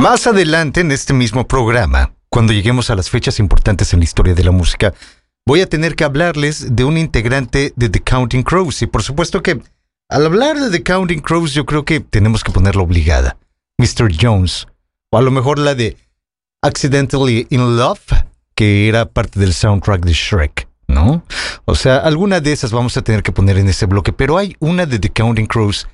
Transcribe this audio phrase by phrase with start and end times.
[0.00, 4.32] Más adelante en este mismo programa, cuando lleguemos a las fechas importantes en la historia
[4.32, 4.94] de la música,
[5.46, 8.80] voy a tener que hablarles de un integrante de The Counting Crows.
[8.80, 9.60] Y por supuesto que
[10.08, 13.36] al hablar de The Counting Crows yo creo que tenemos que ponerla obligada.
[13.76, 14.10] Mr.
[14.18, 14.66] Jones.
[15.12, 15.98] O a lo mejor la de
[16.62, 18.24] Accidentally in Love,
[18.54, 20.66] que era parte del soundtrack de Shrek.
[20.88, 21.22] ¿No?
[21.66, 24.56] O sea, alguna de esas vamos a tener que poner en ese bloque, pero hay
[24.60, 25.88] una de The Counting Crows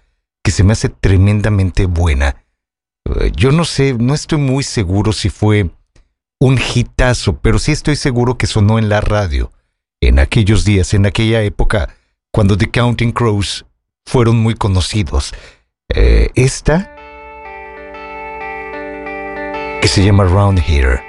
[0.44, 2.36] que se me hace tremendamente buena
[3.34, 5.70] yo no sé, no estoy muy seguro si fue
[6.38, 9.50] un hitazo, pero sí estoy seguro que sonó en la radio
[10.00, 11.94] en aquellos días, en aquella época,
[12.32, 13.64] cuando The Counting Crows
[14.04, 15.32] fueron muy conocidos.
[15.94, 16.94] Eh, esta,
[19.80, 21.00] que se llama Round Here.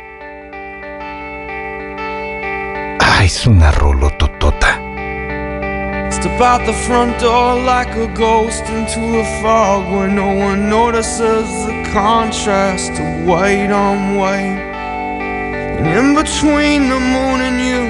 [3.00, 4.67] Ah, es una rolototota.
[6.20, 11.48] Step out the front door like a ghost into a fog where no one notices
[11.68, 14.58] the contrast of white on white.
[15.78, 17.84] And in between the moon and you,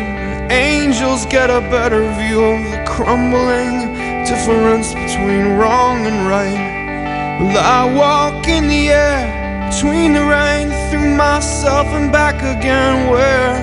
[0.53, 7.39] angels get a better view of the crumbling difference between wrong and right.
[7.39, 13.55] Well, I walk in the air between the rain through myself and back again where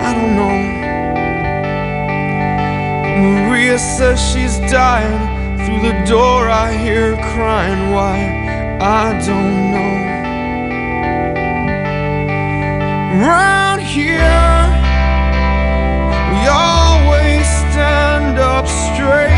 [0.00, 0.80] I don't know.
[3.18, 5.38] Maria says she's dying.
[5.58, 7.92] Through the door, I hear her crying.
[7.92, 8.16] Why?
[8.80, 10.10] I don't know.
[13.26, 14.60] Round here,
[16.32, 19.30] we always stand up straight.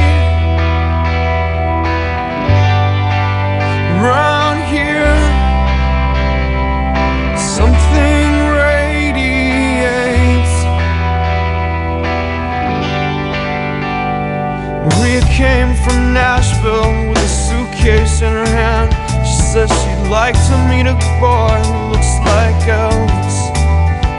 [4.00, 4.41] Round
[14.98, 18.92] Maria came from Nashville with a suitcase in her hand.
[19.26, 23.36] She says she'd like to meet a boy who looks like Elvis.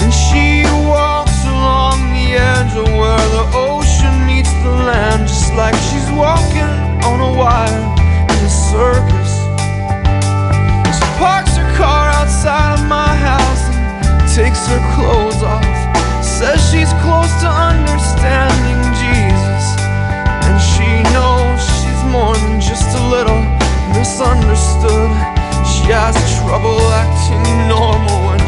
[0.02, 5.76] And she walks along the edge of where the ocean meets the land, just like
[5.90, 6.74] she's walking
[7.06, 7.84] on a wire
[8.34, 9.32] in a circus.
[10.98, 15.66] She parks her car outside of my house and takes her clothes off.
[16.24, 18.83] Says she's close to understanding
[22.14, 23.42] more than just a little
[23.98, 25.10] misunderstood.
[25.66, 28.43] She has trouble acting normal when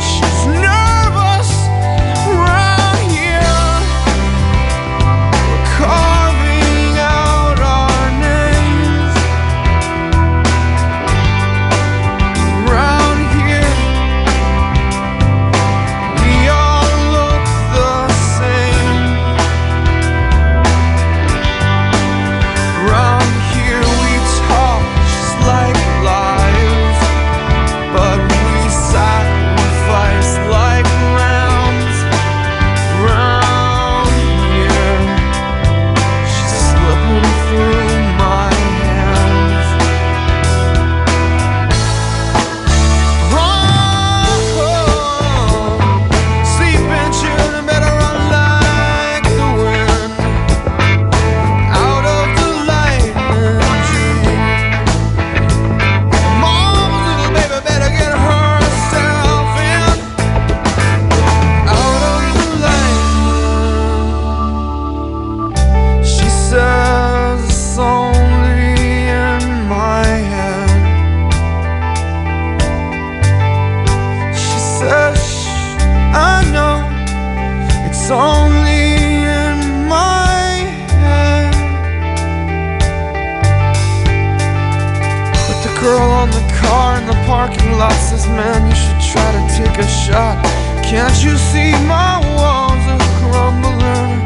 [87.75, 90.39] says, Man, you should try to take a shot.
[90.83, 94.23] Can't you see my walls are crumbling?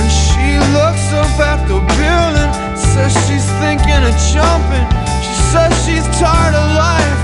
[0.00, 4.88] And she looks up at the building, says she's thinking of jumping.
[5.20, 7.19] She says she's tired of life.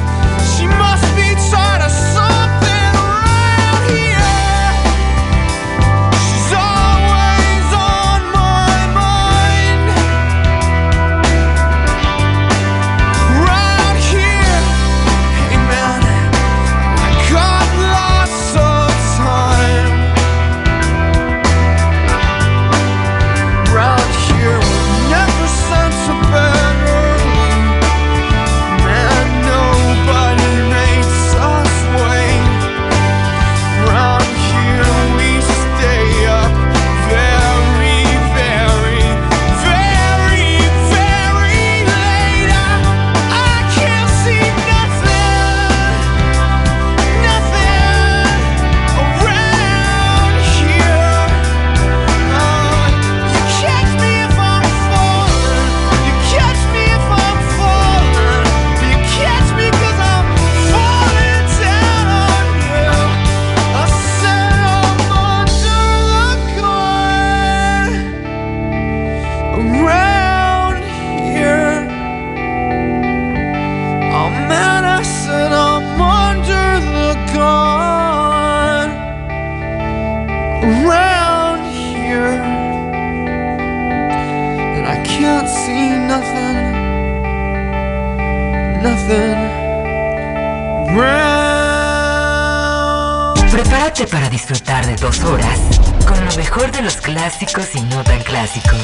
[94.36, 95.58] disfrutar de dos horas
[96.06, 98.82] con lo mejor de los clásicos y no tan clásicos.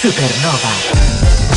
[0.00, 0.72] Supernova.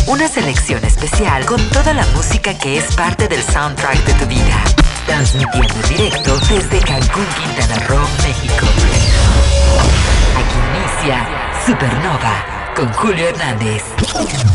[0.07, 4.61] Una selección especial con toda la música que es parte del soundtrack de tu vida.
[5.05, 8.65] Transmitiendo directo desde Cancún, Quintana Roo, México.
[10.35, 11.25] Aquí inicia
[11.65, 13.83] Supernova con Julio Hernández.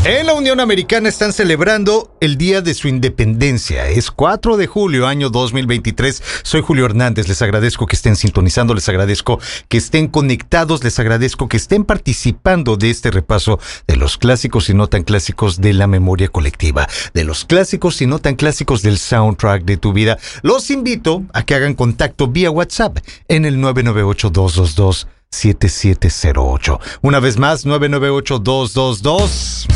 [0.05, 3.87] En la Unión Americana están celebrando el Día de su Independencia.
[3.87, 6.23] Es 4 de julio, año 2023.
[6.43, 7.27] Soy Julio Hernández.
[7.27, 12.77] Les agradezco que estén sintonizando, les agradezco que estén conectados, les agradezco que estén participando
[12.77, 17.23] de este repaso de los clásicos y no tan clásicos de la memoria colectiva, de
[17.23, 20.17] los clásicos y no tan clásicos del soundtrack de tu vida.
[20.41, 26.79] Los invito a que hagan contacto vía WhatsApp en el 998 222 7708.
[27.01, 29.67] Una vez más, 998-222.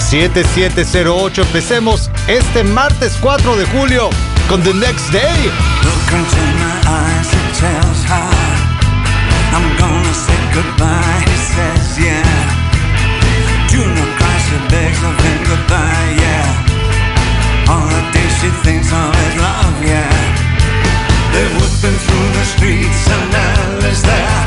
[0.00, 1.42] 7708.
[1.42, 4.08] Empecemos este martes 4 de julio
[4.48, 5.50] con The Next Day.
[5.82, 8.04] Look into my eyes, it tells
[9.52, 12.22] I'm gonna say goodbye, he says, yeah.
[13.70, 15.45] Do not cry, she begs of him.
[22.36, 24.44] the streets and alleys, there,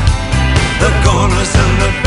[0.82, 1.99] the corners and the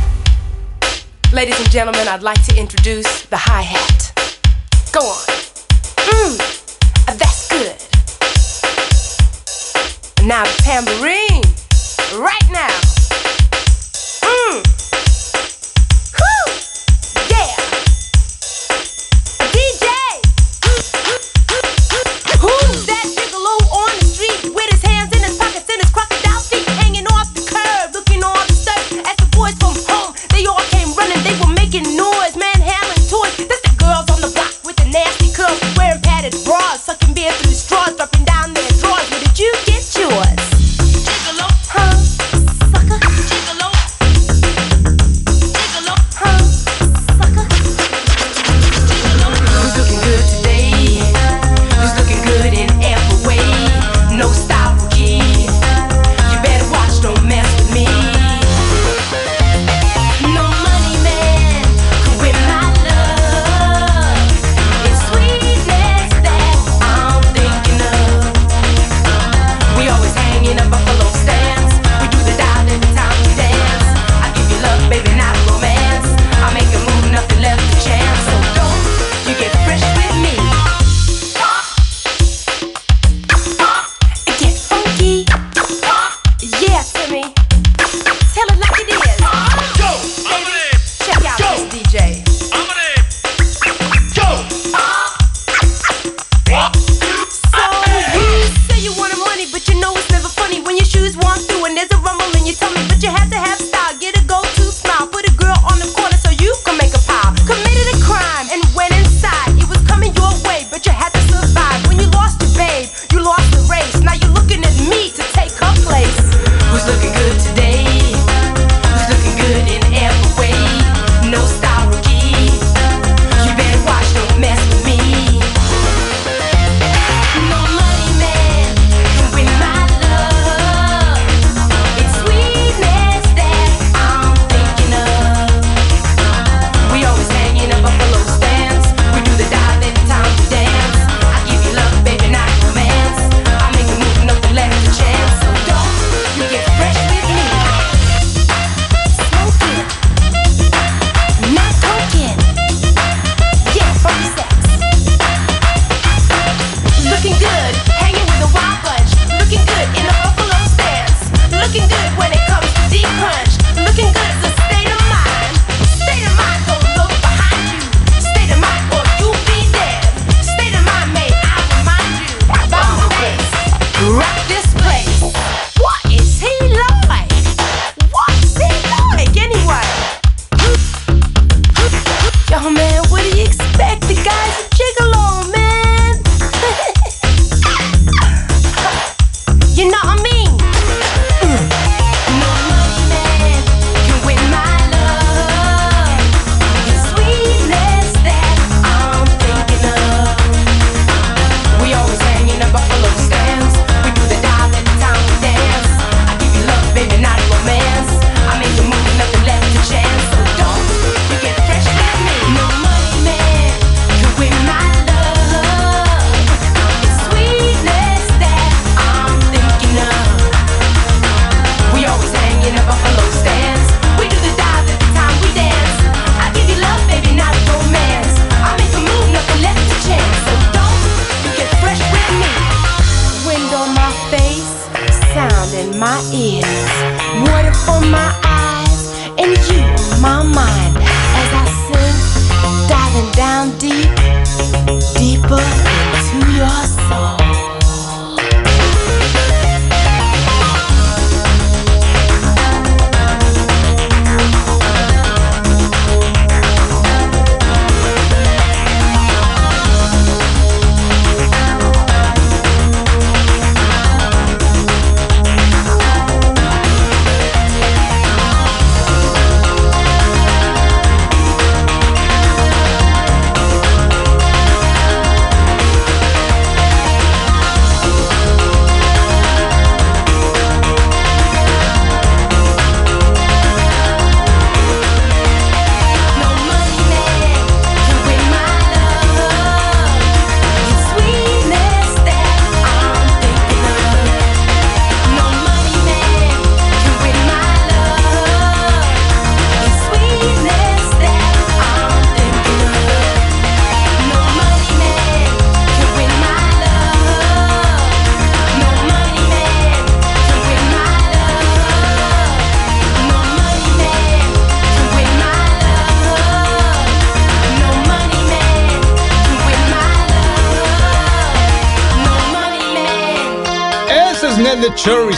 [1.33, 4.13] Ladies and gentlemen, I'd like to introduce the hi-hat.
[4.93, 5.30] Go on.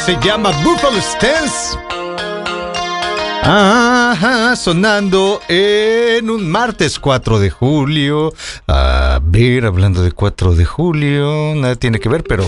[0.05, 1.79] Se llama Buffalo Stance.
[3.43, 8.33] Ajá, sonando en un martes 4 de julio.
[8.67, 12.45] A ver, hablando de 4 de julio, nada tiene que ver, pero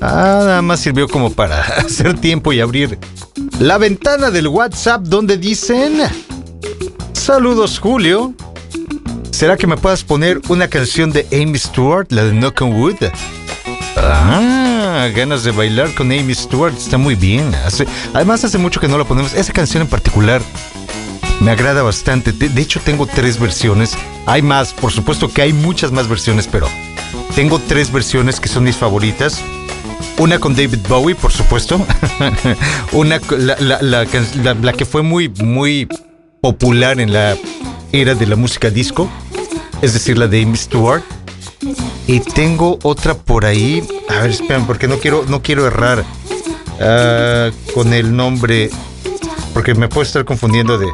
[0.00, 2.96] nada más sirvió como para hacer tiempo y abrir
[3.58, 6.02] la ventana del WhatsApp donde dicen:
[7.12, 8.34] Saludos, Julio.
[9.32, 12.96] ¿Será que me puedas poner una canción de Amy Stewart, la de Knock on Wood?
[13.96, 14.75] Ah,
[15.14, 17.52] ganas de bailar con Amy Stewart, está muy bien.
[18.14, 19.34] Además, hace mucho que no la ponemos.
[19.34, 20.42] Esa canción en particular
[21.40, 22.32] me agrada bastante.
[22.32, 23.96] De, hecho, tengo tres versiones.
[24.26, 26.68] Hay más, por supuesto que hay muchas más versiones, pero
[27.34, 29.40] tengo tres versiones que son mis favoritas.
[30.18, 31.84] Una con David Bowie, por supuesto.
[32.92, 34.04] Una, la, la-
[34.54, 35.86] la que fue muy, muy
[36.40, 37.36] popular en la
[37.92, 39.10] era de la música disco.
[39.82, 41.02] Es decir, la de Amy Stewart.
[42.06, 43.86] Y tengo otra por ahí.
[44.08, 46.04] A ver, esperen, porque no quiero, no quiero errar
[46.80, 48.70] ah, con el nombre.
[49.54, 50.86] Porque me puedo estar confundiendo de,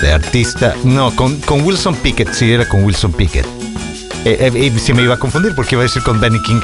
[0.00, 0.74] de artista.
[0.84, 2.32] No, con, con Wilson Pickett.
[2.32, 3.46] Sí, era con Wilson Pickett.
[4.24, 6.60] Eh, eh, eh, me iba a confundir porque iba a decir con Benny King.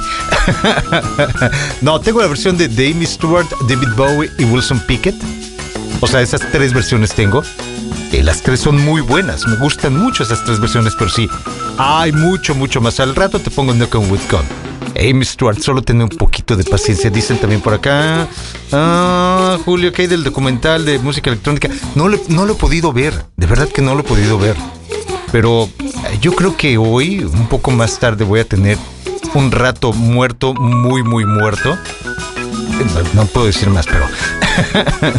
[1.80, 5.14] no, tengo la versión de, de Amy Stewart, David Bowie y Wilson Pickett.
[6.00, 7.42] O sea, esas tres versiones tengo.
[8.12, 9.46] Eh, las tres son muy buenas.
[9.46, 11.28] Me gustan mucho esas tres versiones, pero sí,
[11.78, 13.00] hay mucho, mucho más.
[13.00, 14.42] Al rato te pongo Knock on Wood con
[14.98, 15.60] Amy Stewart.
[15.60, 17.10] Solo ten un poquito de paciencia.
[17.10, 18.28] Dicen también por acá.
[18.72, 21.68] Ah, Julio, ¿qué hay del documental de música electrónica?
[21.94, 23.26] No lo, no lo he podido ver.
[23.36, 24.56] De verdad que no lo he podido ver.
[25.32, 28.78] Pero eh, yo creo que hoy, un poco más tarde, voy a tener
[29.34, 31.76] un rato muerto, muy, muy muerto.
[32.94, 34.06] No, no puedo decir más, pero.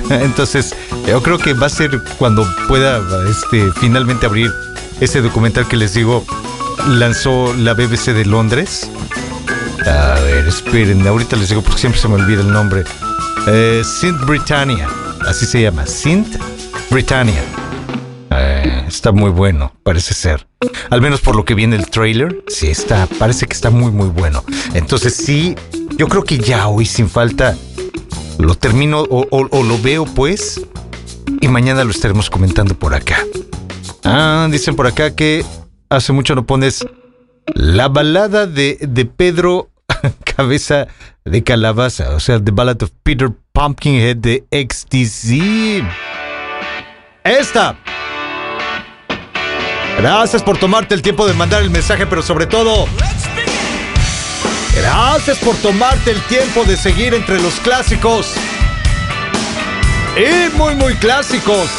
[0.23, 0.76] Entonces,
[1.08, 4.52] yo creo que va a ser cuando pueda este, finalmente abrir
[5.00, 6.26] ese documental que les digo,
[6.88, 8.89] lanzó la BBC de Londres.
[9.86, 12.84] A ver, esperen, ahorita les digo porque siempre se me olvida el nombre.
[13.48, 14.88] Eh, Sint Britannia,
[15.28, 16.36] así se llama, Sint
[16.89, 17.41] Britannia.
[18.32, 20.48] Eh, está muy bueno, parece ser.
[20.89, 24.10] Al menos por lo que viene el trailer, sí está, parece que está muy muy
[24.10, 24.43] bueno.
[24.74, 25.56] Entonces sí,
[25.98, 27.56] yo creo que ya hoy sin falta
[28.38, 30.62] lo termino o, lo veo pues
[31.42, 33.18] y mañana lo estaremos comentando por acá.
[34.04, 35.44] Ah, dicen por acá que
[35.90, 36.86] hace mucho no pones
[37.54, 39.70] la balada de, de Pedro
[40.36, 40.88] Cabeza
[41.26, 45.84] de Calabaza, o sea, The Ballad of Peter Pumpkinhead de XTC.
[47.24, 47.78] Esta.
[49.98, 52.88] Gracias por tomarte el tiempo de mandar el mensaje, pero sobre todo,
[54.76, 58.36] gracias por tomarte el tiempo de seguir entre los clásicos.
[60.17, 61.69] Y muy, muy clásicos.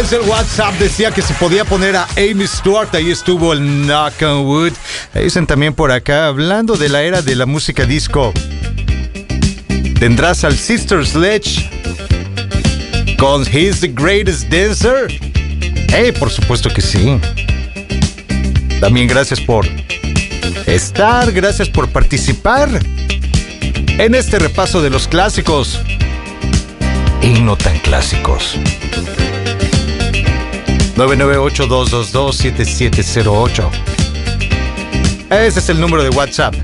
[0.00, 2.94] Través del WhatsApp decía que se podía poner a Amy Stewart.
[2.94, 4.72] Ahí estuvo el Knock on Wood.
[5.14, 8.32] Dicen también por acá, hablando de la era de la música disco.
[9.98, 11.68] ¿Tendrás al Sister Sledge
[13.18, 15.08] con He's the Greatest Dancer?
[15.88, 17.20] Hey, por supuesto que sí.
[18.80, 19.66] También gracias por
[20.66, 22.70] estar, gracias por participar
[23.98, 25.78] en este repaso de los clásicos
[27.20, 28.56] y no tan clásicos.
[31.00, 33.70] 998-222-7708.
[35.30, 36.54] Ese es el número de WhatsApp.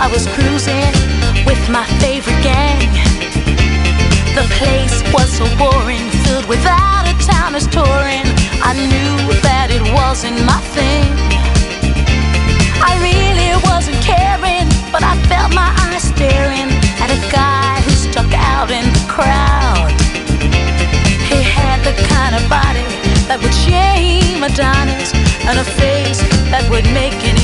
[0.00, 0.90] I was cruising
[1.46, 2.90] with my favorite gang.
[4.34, 8.26] The place was so boring, filled with out of towners touring.
[8.58, 9.14] I knew
[9.46, 11.06] that it wasn't my thing.
[12.82, 18.32] I really wasn't caring, but I felt my eyes staring at a guy who stuck
[18.34, 19.94] out in the crowd.
[21.30, 22.82] He had the kind of body
[23.30, 25.14] that would shame Adonis
[25.46, 26.18] and a face
[26.50, 27.43] that would make any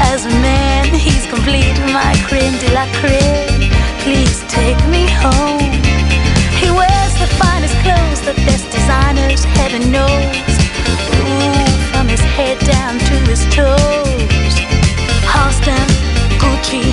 [0.00, 1.76] As a man, he's complete.
[1.92, 3.70] My creme de la creme.
[4.00, 5.72] Please take me home.
[6.60, 10.56] He wears the finest clothes, the best designers, heaven knows.
[11.16, 14.54] Ooh, from his head down to his toes.
[15.32, 15.88] Halston,
[16.40, 16.92] Gucci,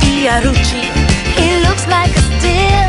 [0.00, 0.84] Fiorucci.
[1.38, 2.88] He looks like a steal.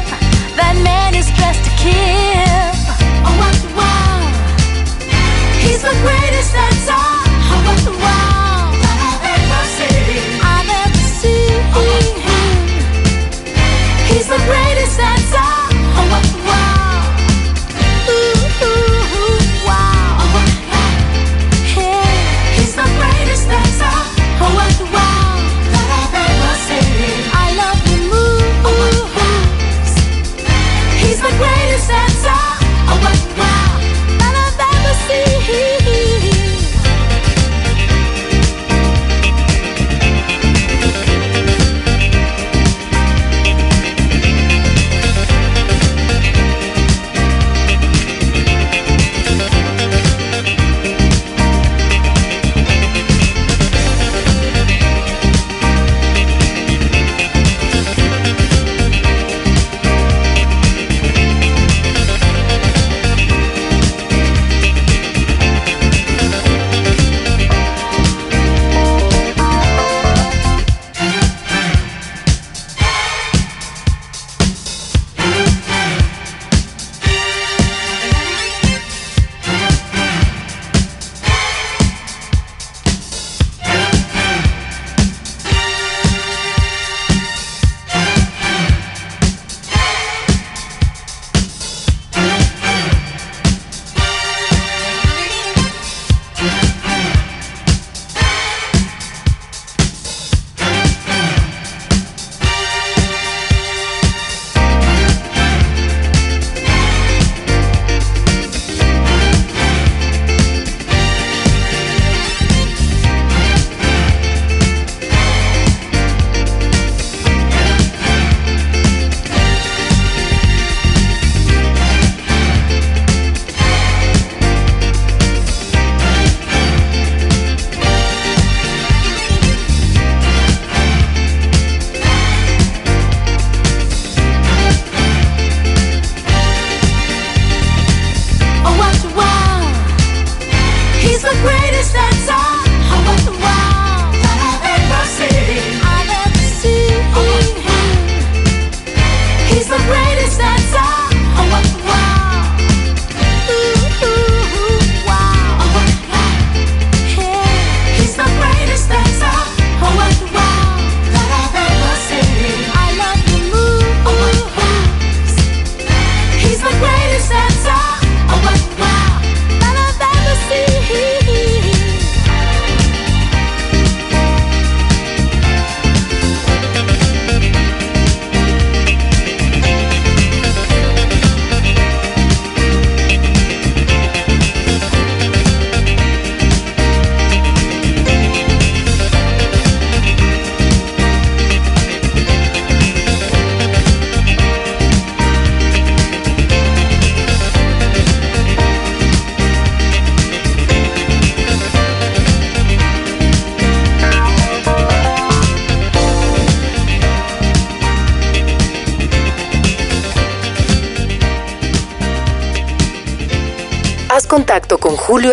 [0.56, 2.65] That man is dressed to kill.
[3.26, 4.22] Oh, what wow!
[5.60, 6.93] He's the greatest dancer.
[7.52, 8.29] Oh, what wow!
[14.30, 14.79] He's the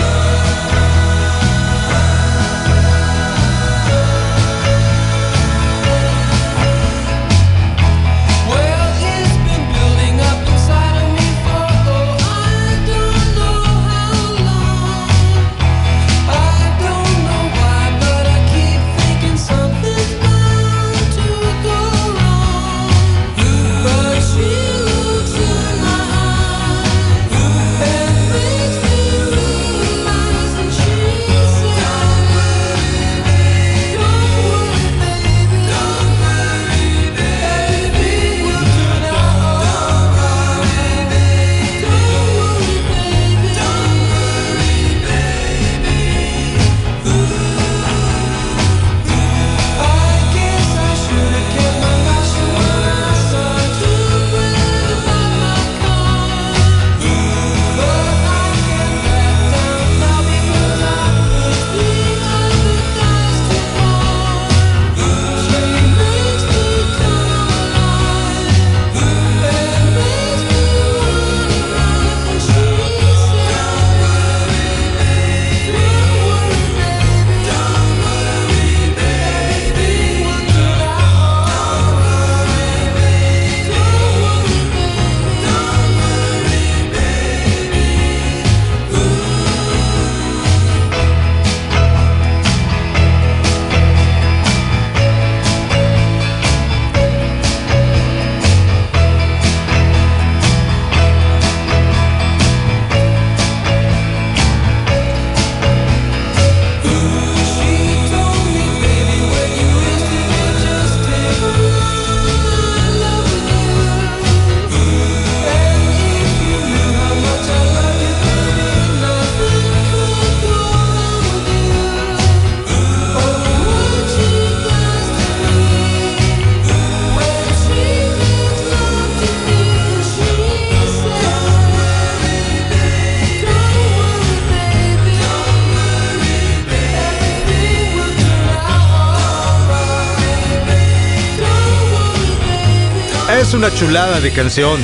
[143.54, 144.80] Una chulada de canción.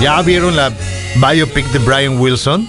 [0.00, 0.72] ¿Ya vieron la
[1.16, 2.68] biopic de Brian Wilson?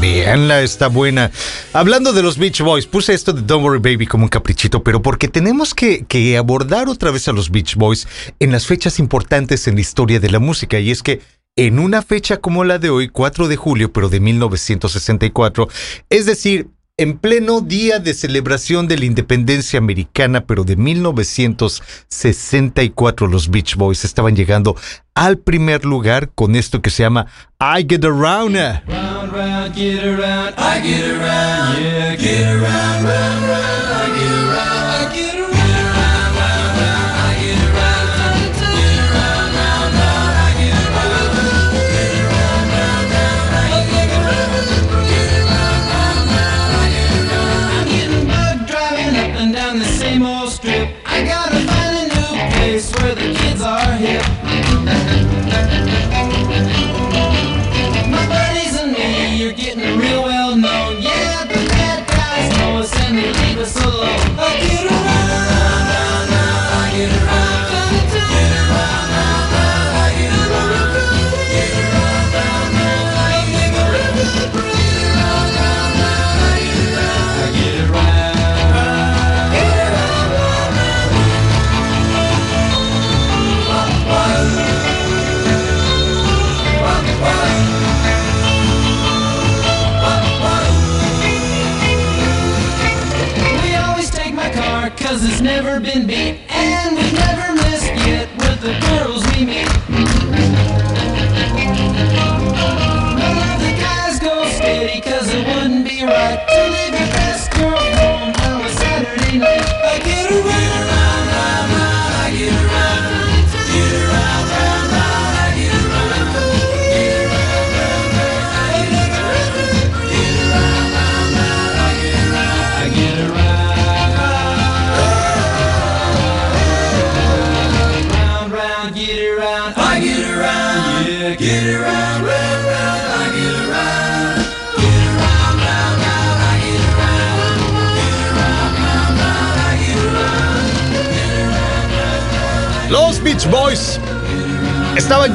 [0.00, 1.32] Bien, está buena.
[1.72, 5.02] Hablando de los Beach Boys, puse esto de Don't Worry Baby como un caprichito, pero
[5.02, 8.06] porque tenemos que, que abordar otra vez a los Beach Boys
[8.38, 10.78] en las fechas importantes en la historia de la música.
[10.78, 11.20] Y es que
[11.56, 15.68] en una fecha como la de hoy, 4 de julio, pero de 1964,
[16.08, 16.68] es decir,
[16.98, 24.04] en pleno día de celebración de la independencia americana, pero de 1964, los Beach Boys
[24.04, 24.74] estaban llegando
[25.14, 27.26] al primer lugar con esto que se llama
[27.60, 28.56] I Get Around.
[28.56, 33.67] Round, round, get around, I get around, yeah, get around, round, round,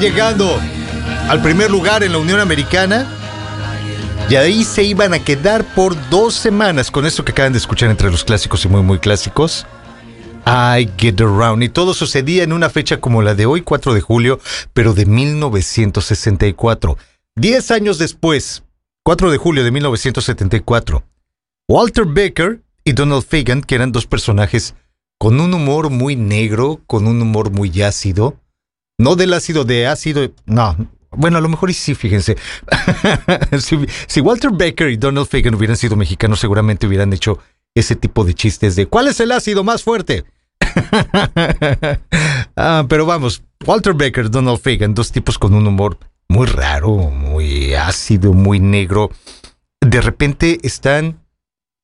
[0.04, 0.60] llegando
[1.30, 3.08] al primer lugar en la Unión Americana
[4.30, 7.90] y ahí se iban a quedar por dos semanas con esto que acaban de escuchar
[7.90, 9.66] entre los clásicos y muy muy clásicos.
[10.46, 11.64] I Get Around.
[11.64, 14.42] Y todo sucedía en una fecha como la de hoy, 4 de julio,
[14.74, 16.98] pero de 1964.
[17.38, 18.64] Diez años después,
[19.06, 21.06] 4 de julio de 1974,
[21.70, 24.76] Walter Baker y Donald Fagan, que eran dos personajes
[25.18, 28.43] con un humor muy negro, con un humor muy ácido,
[29.04, 30.76] no del ácido de ácido, no.
[31.12, 32.38] Bueno, a lo mejor sí, fíjense.
[33.60, 33.78] si,
[34.08, 37.38] si Walter Baker y Donald Fagan hubieran sido mexicanos, seguramente hubieran hecho
[37.76, 40.26] ese tipo de chistes de ¿cuál es el ácido más fuerte?
[42.56, 45.98] ah, pero vamos, Walter Baker, Donald Fagan, dos tipos con un humor
[46.30, 49.12] muy raro, muy ácido, muy negro,
[49.82, 51.20] de repente están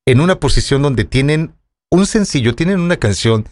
[0.06, 1.54] en una posición donde tienen
[1.90, 3.46] un sencillo, tienen una canción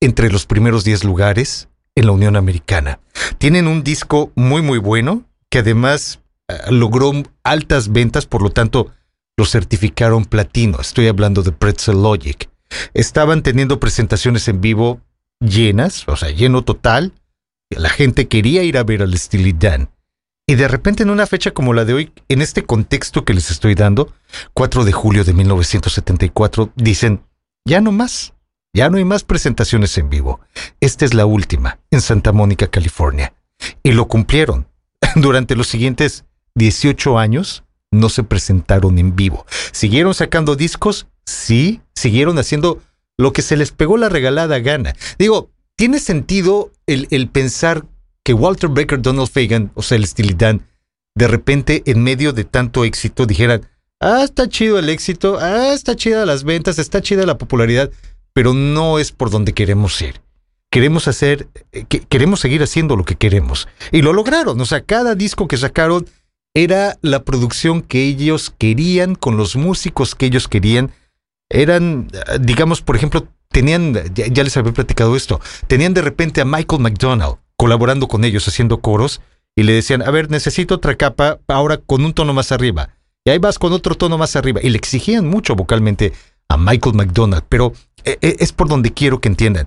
[0.00, 1.68] entre los primeros 10 lugares
[1.98, 3.00] en la Unión Americana.
[3.38, 8.92] Tienen un disco muy muy bueno que además eh, logró altas ventas, por lo tanto
[9.36, 10.80] lo certificaron platino.
[10.80, 12.48] Estoy hablando de Pretzel Logic.
[12.94, 15.00] Estaban teniendo presentaciones en vivo
[15.40, 17.14] llenas, o sea, lleno total.
[17.70, 19.90] La gente quería ir a ver al Steely Dan.
[20.46, 23.50] Y de repente en una fecha como la de hoy, en este contexto que les
[23.50, 24.12] estoy dando,
[24.54, 27.22] 4 de julio de 1974, dicen,
[27.66, 28.34] ya no más,
[28.72, 30.40] ya no hay más presentaciones en vivo.
[30.80, 33.32] Esta es la última, en Santa Mónica, California.
[33.82, 34.68] Y lo cumplieron.
[35.14, 39.46] Durante los siguientes 18 años no se presentaron en vivo.
[39.72, 41.06] ¿Siguieron sacando discos?
[41.24, 42.82] Sí, siguieron haciendo
[43.16, 44.94] lo que se les pegó la regalada gana.
[45.18, 47.84] Digo, tiene sentido el, el pensar
[48.22, 50.66] que Walter Baker, Donald Fagan, o sea, el Steely Dan,
[51.14, 53.66] de repente en medio de tanto éxito dijeran,
[54.00, 57.90] ah, está chido el éxito, ah, está chida las ventas, está chida la popularidad,
[58.32, 60.20] pero no es por donde queremos ir.
[60.70, 63.68] Queremos hacer, eh, queremos seguir haciendo lo que queremos.
[63.90, 66.06] Y lo lograron, o sea, cada disco que sacaron
[66.54, 70.92] era la producción que ellos querían, con los músicos que ellos querían.
[71.50, 72.10] Eran,
[72.40, 77.36] digamos, por ejemplo, tenían, ya, les había platicado esto, tenían de repente a Michael McDonald,
[77.56, 79.20] colaborando con ellos, haciendo coros,
[79.56, 82.90] y le decían, a ver, necesito otra capa ahora con un tono más arriba.
[83.24, 84.60] Y ahí vas con otro tono más arriba.
[84.62, 86.12] Y le exigían mucho vocalmente
[86.48, 89.66] a Michael McDonald, pero eh, eh, es por donde quiero que entiendan.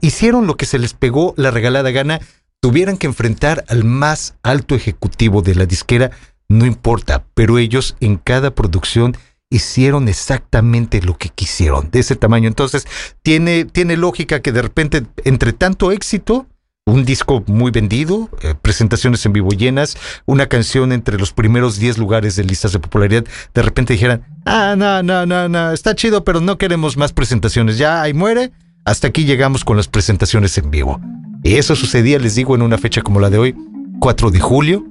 [0.00, 2.20] hicieron lo que se les pegó la regalada gana,
[2.60, 6.10] tuvieran que enfrentar al más alto ejecutivo de la disquera,
[6.48, 9.16] no importa, pero ellos en cada producción
[9.50, 12.48] hicieron exactamente lo que quisieron, de ese tamaño.
[12.48, 12.86] Entonces,
[13.22, 16.46] tiene, tiene lógica que de repente, entre tanto éxito,
[16.88, 21.98] un disco muy vendido, eh, presentaciones en vivo llenas, una canción entre los primeros 10
[21.98, 26.22] lugares de listas de popularidad, de repente dijeran, ah, no, no, no, no, está chido,
[26.22, 28.52] pero no queremos más presentaciones, ya ahí muere,
[28.84, 31.00] hasta aquí llegamos con las presentaciones en vivo.
[31.42, 33.56] Y eso sucedía, les digo, en una fecha como la de hoy,
[33.98, 34.84] 4 de julio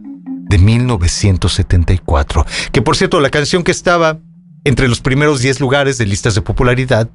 [0.50, 2.46] de 1974.
[2.74, 4.20] Que por cierto, la canción que estaba
[4.66, 7.10] entre los primeros 10 lugares de listas de popularidad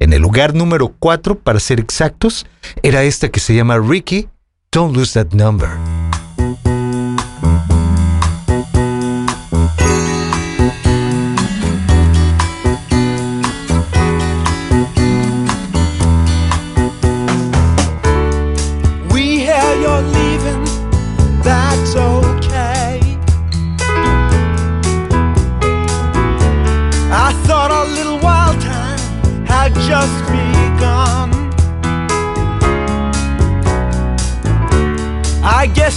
[0.00, 2.46] en el lugar número 4, para ser exactos,
[2.82, 4.28] era esta que se llama Ricky,
[4.70, 5.70] Don't Lose That Number.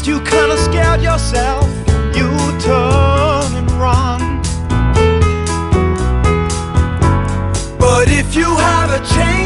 [0.07, 1.68] You kinda scared yourself,
[2.15, 2.30] you
[2.61, 4.41] turn and run.
[7.78, 9.37] But if you have a change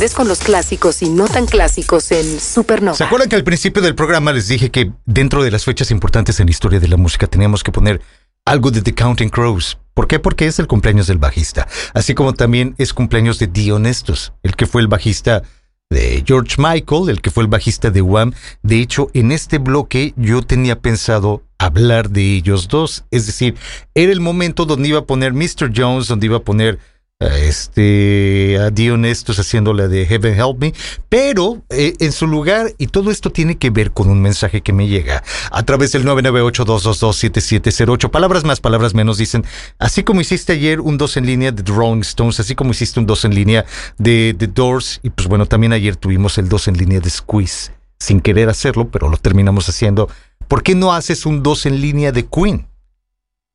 [0.00, 2.96] Con los clásicos y no tan clásicos en Supernova.
[2.96, 6.40] ¿Se acuerdan que al principio del programa les dije que dentro de las fechas importantes
[6.40, 8.00] en la historia de la música teníamos que poner
[8.46, 9.76] algo de The Counting Crows?
[9.92, 10.18] ¿Por qué?
[10.18, 14.56] Porque es el cumpleaños del bajista, así como también es cumpleaños de Dion Estos, el
[14.56, 15.42] que fue el bajista
[15.90, 18.32] de George Michael, el que fue el bajista de Wham.
[18.62, 23.54] De hecho, en este bloque yo tenía pensado hablar de ellos dos, es decir,
[23.94, 25.70] era el momento donde iba a poner Mr.
[25.76, 26.78] Jones, donde iba a poner
[27.20, 30.72] este, a Dion Estos haciendo la de Heaven Help Me,
[31.10, 34.72] pero eh, en su lugar, y todo esto tiene que ver con un mensaje que
[34.72, 38.10] me llega a través del 998-222-7708.
[38.10, 39.44] Palabras más, palabras menos dicen,
[39.78, 43.00] así como hiciste ayer un 2 en línea de The Rolling Stones, así como hiciste
[43.00, 43.66] un 2 en línea
[43.98, 47.72] de The Doors, y pues bueno, también ayer tuvimos el 2 en línea de Squeeze,
[47.98, 50.08] sin querer hacerlo, pero lo terminamos haciendo.
[50.48, 52.66] ¿Por qué no haces un 2 en línea de Queen?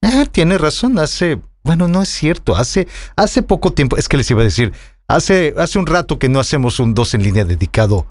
[0.03, 2.55] Ah, tiene razón, hace bueno, no es cierto.
[2.55, 4.71] Hace, hace poco tiempo, es que les iba a decir,
[5.07, 8.05] hace, hace un rato que no hacemos un dos en línea dedicado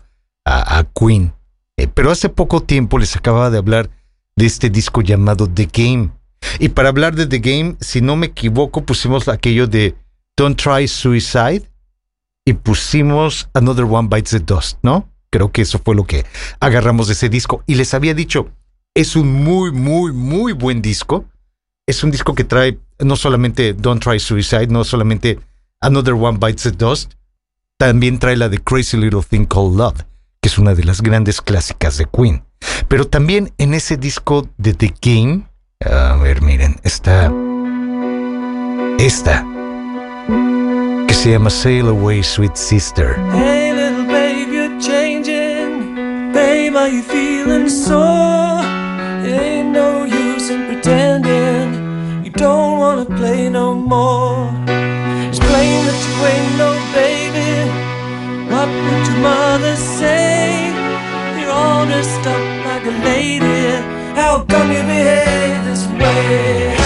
[0.44, 1.32] a, Queen.
[1.76, 3.90] Eh, pero hace poco tiempo les acababa de hablar
[4.34, 6.11] de este disco llamado The Game.
[6.59, 9.94] Y para hablar de The Game, si no me equivoco, pusimos aquello de
[10.36, 11.62] Don't Try Suicide
[12.44, 15.09] y pusimos Another One Bites the Dust, ¿no?
[15.30, 16.26] Creo que eso fue lo que
[16.59, 17.62] agarramos de ese disco.
[17.68, 18.50] Y les había dicho,
[18.94, 21.24] es un muy, muy, muy buen disco
[21.87, 25.39] es un disco que trae no solamente Don't Try Suicide, no solamente
[25.80, 27.12] Another One Bites the Dust,
[27.78, 30.05] también trae la de Crazy Little Thing Called Love,
[30.41, 32.43] que es una de las grandes clásicas de Queen.
[32.89, 35.47] Pero también en ese disco de The Game,
[35.85, 37.30] a ver, miren, está
[38.99, 39.45] esta,
[41.07, 43.16] que se llama Sail Away, Sweet Sister.
[43.32, 46.32] Hey, little babe, you're changing.
[46.32, 48.62] Babe, are you feeling so?
[49.26, 51.03] Ain't no use in pretending
[52.97, 54.49] wanna play no more.
[55.28, 57.51] It's plain that you ain't no baby.
[58.53, 60.70] What would your mother say?
[61.40, 63.82] You're all dressed up like a lady.
[64.14, 66.84] How come you behave this way?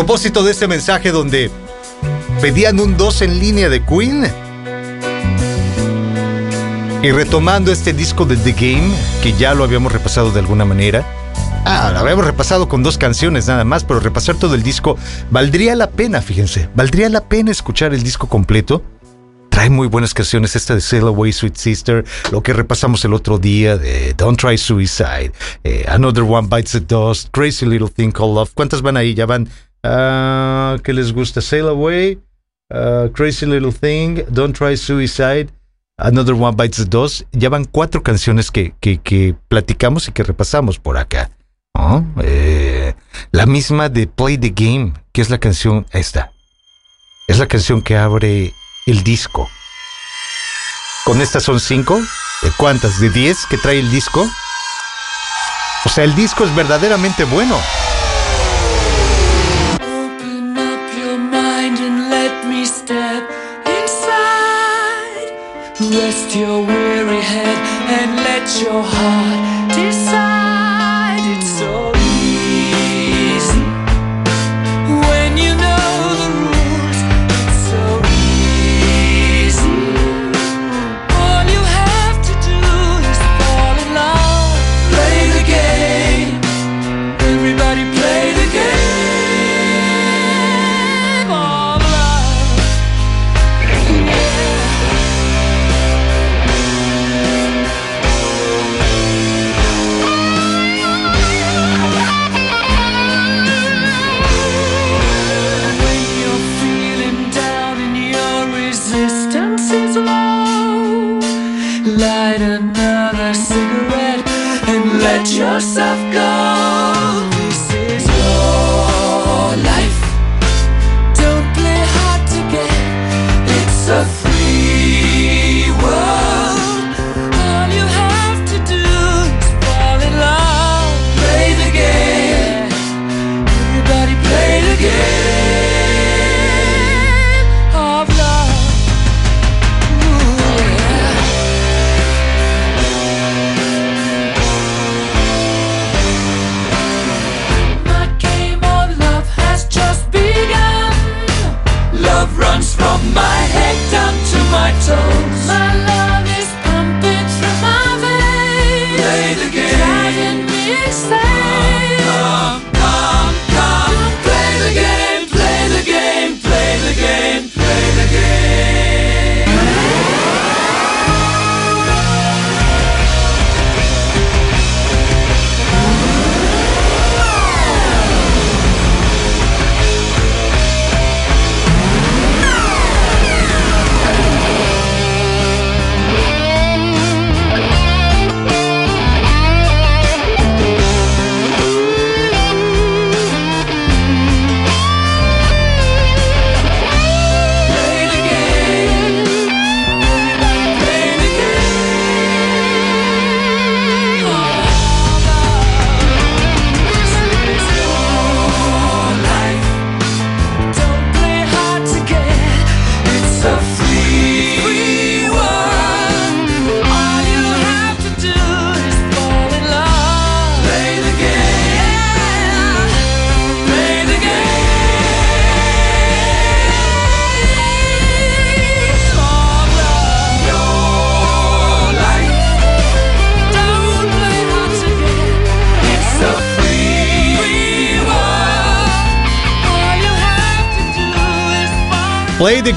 [0.00, 1.50] Propósito de este mensaje donde
[2.40, 4.32] pedían un 2 en línea de Queen.
[7.02, 11.04] Y retomando este disco de The Game, que ya lo habíamos repasado de alguna manera,
[11.66, 14.96] Ah, lo habíamos repasado con dos canciones nada más, pero repasar todo el disco
[15.30, 16.70] valdría la pena, fíjense.
[16.74, 18.82] Valdría la pena escuchar el disco completo.
[19.50, 23.38] Trae muy buenas canciones, esta de Sail Away, Sweet Sister, lo que repasamos el otro
[23.38, 25.32] día de Don't Try Suicide,
[25.62, 28.52] eh, Another One Bites the Dust, Crazy Little Thing Called Love.
[28.54, 29.12] ¿Cuántas van ahí?
[29.12, 29.46] Ya van.
[29.82, 31.40] Ah, ¿Qué les gusta?
[31.40, 32.18] Sail Away,
[32.70, 35.48] ah, Crazy Little Thing, Don't Try Suicide,
[35.96, 37.22] Another One Bites the Dust.
[37.32, 41.30] Ya van cuatro canciones que, que, que platicamos y que repasamos por acá.
[42.22, 42.94] Eh,
[43.30, 46.32] la misma de Play the Game, que es la canción esta.
[47.28, 48.52] Es la canción que abre
[48.86, 49.48] el disco.
[51.04, 52.00] Con estas son cinco.
[52.42, 53.00] ¿De cuántas?
[53.00, 54.26] ¿De diez que trae el disco?
[55.84, 57.58] O sea, el disco es verdaderamente bueno.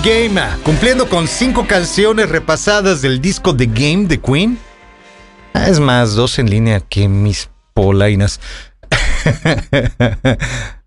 [0.04, 4.58] Game, cumpliendo con cinco canciones repasadas del disco The Game de Queen.
[5.54, 8.40] Ah, Es más, dos en línea que mis polainas.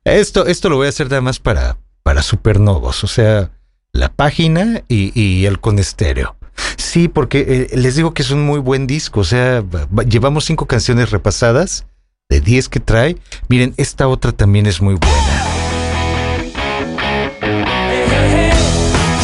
[0.05, 3.51] esto, esto lo voy a hacer nada más para, para supernovos, o sea,
[3.93, 6.37] la página y, el con estéreo.
[6.77, 10.03] Sí, porque eh, les digo que es un muy buen disco, o sea, va- va-
[10.05, 11.87] llevamos cinco canciones repasadas
[12.29, 13.17] de 10 que trae.
[13.49, 15.56] Miren, esta otra también es muy buena.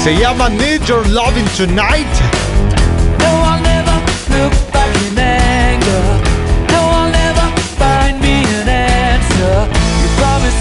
[0.03, 2.13] Se llama Need Your Loving Tonight.
[3.21, 3.95] No, I'll never
[4.31, 6.03] look back in anger.
[6.73, 7.47] No, I'll never
[7.79, 9.69] find me an answer.
[10.03, 10.09] You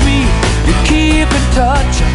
[0.05, 0.27] me
[0.67, 2.10] you'd keep in touch.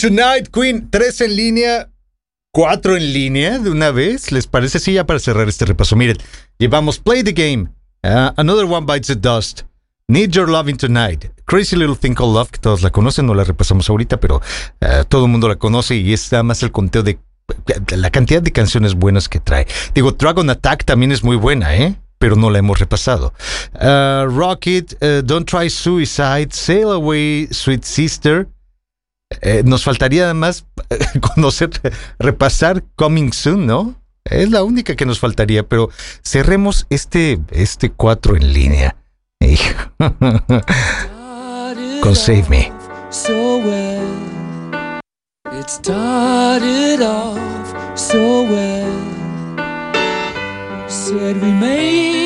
[0.00, 0.88] Tonight, Queen.
[0.88, 1.90] Tres en línea,
[2.52, 4.32] cuatro en línea de una vez.
[4.32, 4.78] ¿Les parece?
[4.78, 5.94] Sí, ya para cerrar este repaso.
[5.94, 6.16] Miren,
[6.58, 7.68] llevamos Play the Game.
[8.02, 9.64] Ah, Another One Bites the Dust.
[10.08, 11.26] Need Your Loving Tonight.
[11.44, 14.40] Crazy Little Thing Called Love, que todos la conocen, no la repasamos ahorita, pero
[14.80, 17.18] ah, todo el mundo la conoce y es nada más el conteo de
[17.94, 19.66] la cantidad de canciones buenas que trae.
[19.94, 21.94] Digo, Dragon Attack también es muy buena, ¿eh?
[22.16, 23.34] Pero no la hemos repasado.
[23.74, 28.48] Ah, Rocket, eh, Don't Try Suicide, Sail Away, Sweet Sister.
[29.42, 30.66] Eh, nos faltaría además
[31.34, 31.70] conocer,
[32.18, 33.94] repasar Coming Soon, ¿no?
[34.24, 35.88] Es la única que nos faltaría, pero
[36.22, 38.96] cerremos este, este cuatro en línea.
[42.02, 42.72] Con Save Me.
[43.10, 45.00] so well.
[45.52, 48.92] It started off so well.
[50.88, 52.19] Said we made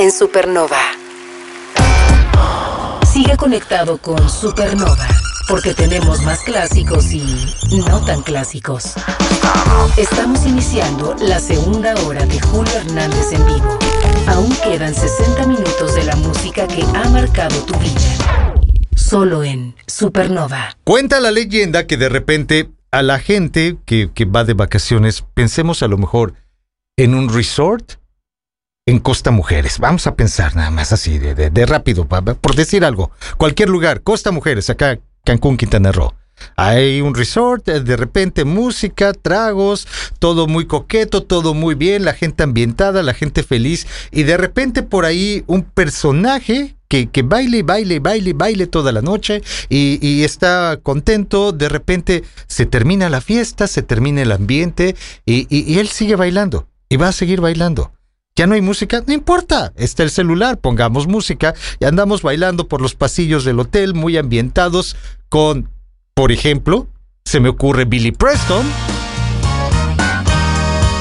[0.00, 0.78] En Supernova.
[3.12, 5.08] Sigue conectado con Supernova,
[5.48, 7.24] porque tenemos más clásicos y
[7.84, 8.92] no tan clásicos.
[9.96, 13.76] Estamos iniciando la segunda hora de Julio Hernández en vivo.
[14.28, 18.54] Aún quedan 60 minutos de la música que ha marcado tu vida.
[18.94, 20.76] Solo en Supernova.
[20.84, 25.82] Cuenta la leyenda que de repente a la gente que, que va de vacaciones, pensemos
[25.82, 26.34] a lo mejor
[26.96, 27.98] en un resort
[28.88, 29.78] en Costa Mujeres.
[29.78, 33.10] Vamos a pensar nada más así, de, de- de rápido, por decir algo.
[33.36, 36.14] Cualquier lugar, Costa Mujeres, acá, Cancún, Quintana Roo.
[36.56, 39.86] Hay un resort, eh, de repente música, tragos,
[40.18, 44.82] todo muy coqueto, todo muy bien, la gente ambientada, la gente feliz, y de repente
[44.82, 50.78] por ahí un personaje que, que baile, baile, baile, baile toda la noche y, está
[50.82, 56.68] contento, de repente se termina la fiesta, se termina el ambiente y él sigue bailando
[56.88, 57.92] y va a seguir bailando.
[58.38, 62.80] Ya no hay música, no importa, está el celular, pongamos música y andamos bailando por
[62.80, 64.94] los pasillos del hotel muy ambientados
[65.28, 65.68] con,
[66.14, 66.86] por ejemplo,
[67.24, 68.64] se me ocurre Billy Preston.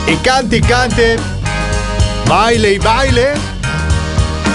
[0.07, 1.17] Y cante y cante,
[2.27, 3.27] baile y baile,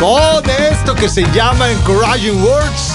[0.01, 2.95] con esto que se llama Encouraging Words,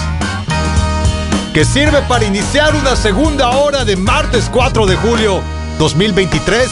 [1.53, 5.41] que sirve para iniciar una segunda hora de martes 4 de julio
[5.79, 6.69] 2023.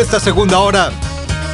[0.00, 0.90] esta segunda hora.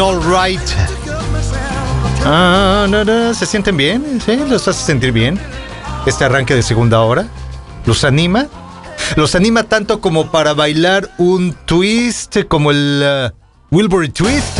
[0.00, 0.60] All Right.
[2.24, 4.20] Ah, no, no, ¿Se sienten bien?
[4.24, 4.36] ¿Sí?
[4.48, 5.38] ¿Los hace sentir bien?
[6.06, 7.26] Este arranque de segunda hora.
[7.84, 8.46] ¿Los anima?
[9.16, 13.34] Los anima tanto como para bailar un twist como el ah,
[13.70, 14.59] uh, Wilbury Twist.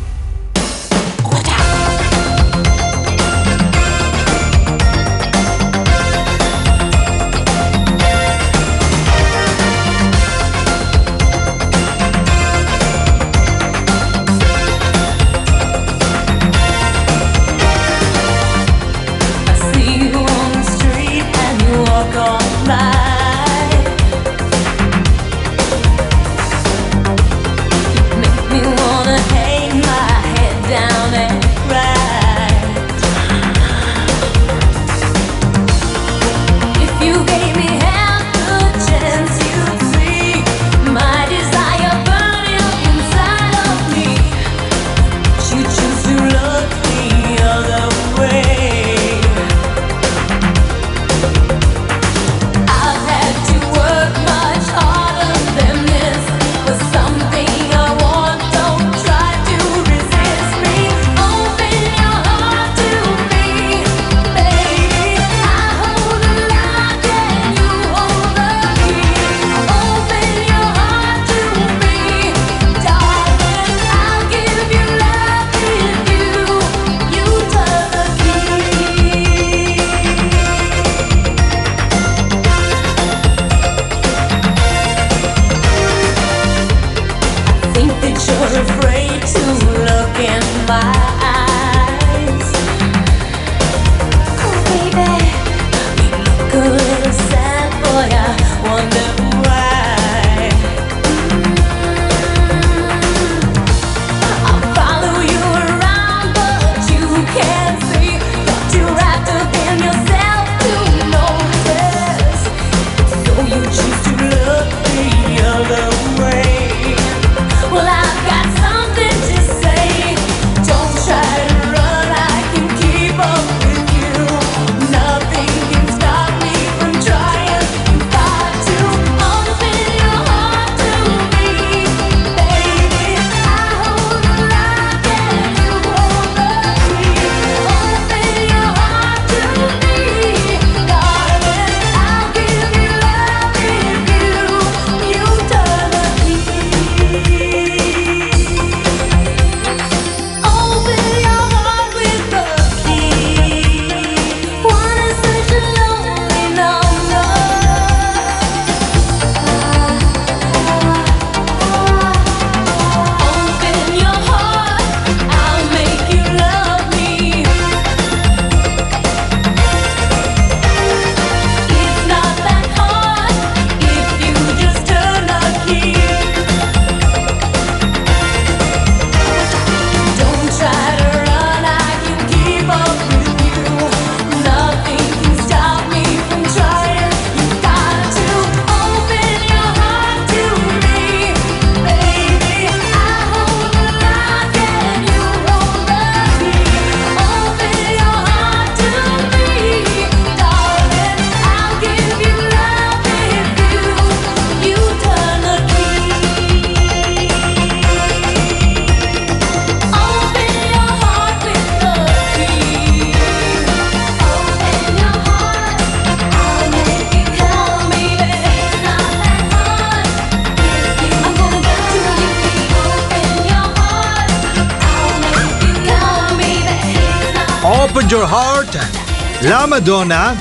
[229.81, 230.39] Madonna.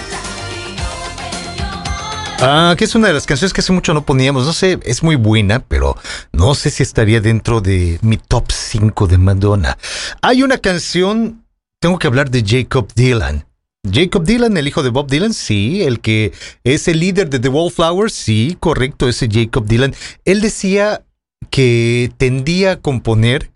[2.42, 4.44] Ah, que es una de las canciones que hace mucho no poníamos.
[4.44, 5.96] No sé, es muy buena, pero
[6.30, 9.78] no sé si estaría dentro de mi top 5 de Madonna.
[10.20, 11.46] Hay una canción,
[11.80, 13.46] tengo que hablar de Jacob Dylan.
[13.90, 17.48] Jacob Dylan, el hijo de Bob Dylan, sí, el que es el líder de The
[17.48, 19.94] Wallflowers, sí, correcto, ese Jacob Dylan.
[20.26, 21.02] Él decía
[21.48, 23.52] que tendía a componer,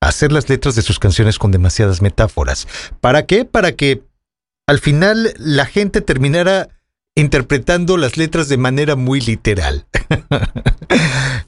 [0.00, 2.68] hacer las letras de sus canciones con demasiadas metáforas.
[3.00, 3.44] ¿Para qué?
[3.44, 4.02] Para que
[4.66, 6.68] al final la gente terminara
[7.14, 9.86] interpretando las letras de manera muy literal.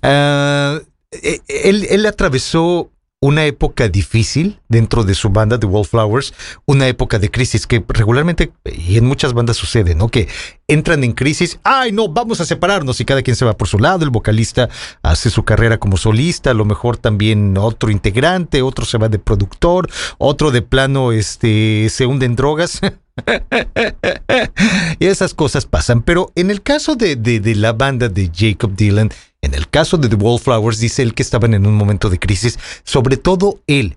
[0.01, 0.79] Ah,
[1.11, 6.33] eh, él, él atravesó una época difícil dentro de su banda, The Wallflowers,
[6.67, 10.09] una época de crisis que regularmente y en muchas bandas sucede, ¿no?
[10.09, 10.29] Que
[10.69, 13.79] entran en crisis, ay no, vamos a separarnos y cada quien se va por su
[13.79, 14.69] lado, el vocalista
[15.03, 19.19] hace su carrera como solista, a lo mejor también otro integrante, otro se va de
[19.19, 22.81] productor, otro de plano este, se hunde en drogas.
[24.99, 29.11] y esas cosas pasan, pero en el caso de, de, la banda de Jacob Dylan,
[29.43, 32.59] en el caso de The Wallflowers, dice él que estaban en un momento de crisis.
[32.85, 33.97] Sobre todo él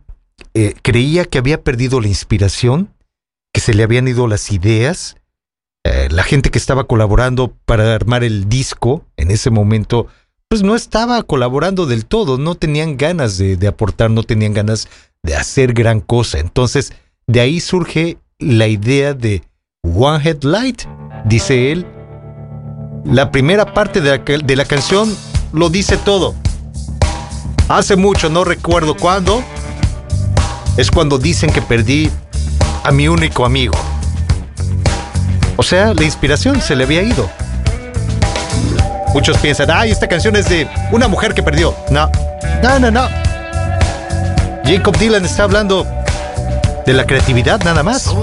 [0.53, 2.93] eh, creía que había perdido la inspiración,
[3.53, 5.17] que se le habían ido las ideas.
[5.83, 10.07] Eh, la gente que estaba colaborando para armar el disco en ese momento,
[10.47, 14.87] pues no estaba colaborando del todo, no tenían ganas de aportar, no tenían ganas
[15.23, 16.39] de hacer gran cosa.
[16.39, 16.93] Entonces,
[17.27, 19.43] de ahí surge la idea de
[19.83, 20.83] One Headlight,
[21.25, 21.85] dice él.
[23.05, 25.15] La primera parte de la, de la canción
[25.53, 26.35] lo dice todo.
[27.69, 29.43] Hace mucho, no recuerdo cuándo,
[30.75, 32.09] es cuando dicen que perdí
[32.83, 33.75] a mi único amigo.
[35.55, 37.29] O sea, la inspiración se le había ido.
[39.13, 41.75] Muchos piensan, ay, esta canción es de una mujer que perdió.
[41.89, 42.09] No,
[42.63, 43.07] no, no, no.
[44.63, 45.85] Jacob Dylan está hablando
[46.85, 48.13] de la creatividad nada más.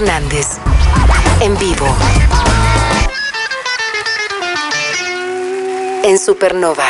[0.00, 0.46] Hernández.
[1.42, 1.86] En vivo.
[6.02, 6.86] En Supernova.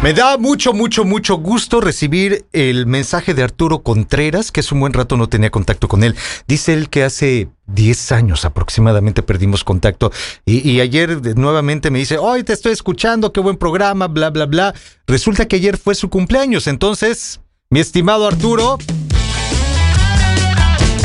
[0.00, 4.80] Me da mucho, mucho, mucho gusto recibir el mensaje de Arturo Contreras, que hace un
[4.80, 6.14] buen rato no tenía contacto con él.
[6.46, 10.12] Dice él que hace 10 años aproximadamente perdimos contacto
[10.44, 14.46] y, y ayer nuevamente me dice, hoy te estoy escuchando, qué buen programa, bla, bla,
[14.46, 14.74] bla.
[15.08, 17.40] Resulta que ayer fue su cumpleaños, entonces,
[17.70, 18.78] mi estimado Arturo,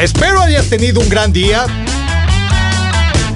[0.02, 1.65] espero hayas tenido un gran día,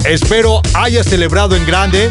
[0.04, 2.10] espero hayas celebrado en grande.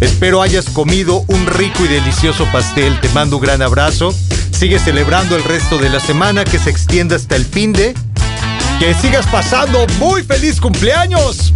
[0.00, 3.00] Espero hayas comido un rico y delicioso pastel.
[3.00, 4.14] Te mando un gran abrazo.
[4.50, 7.94] Sigue celebrando el resto de la semana, que se extienda hasta el fin de.
[8.78, 11.54] Que sigas pasando muy feliz cumpleaños.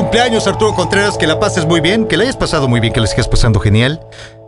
[0.00, 1.18] Cumpleaños, Arturo Contreras.
[1.18, 3.60] Que la pases muy bien, que la hayas pasado muy bien, que la sigas pasando
[3.60, 4.00] genial.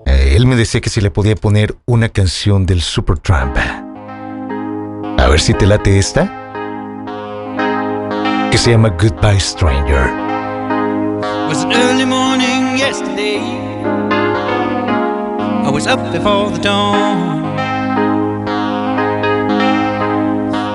[0.06, 3.56] Eh, él me decía que si le podía poner una canción del Supertramp.
[5.18, 6.38] A ver si te late esta.
[8.50, 10.10] Que se llama Goodbye Stranger.
[11.48, 13.40] was early morning yesterday.
[15.66, 17.44] I was up before the dawn.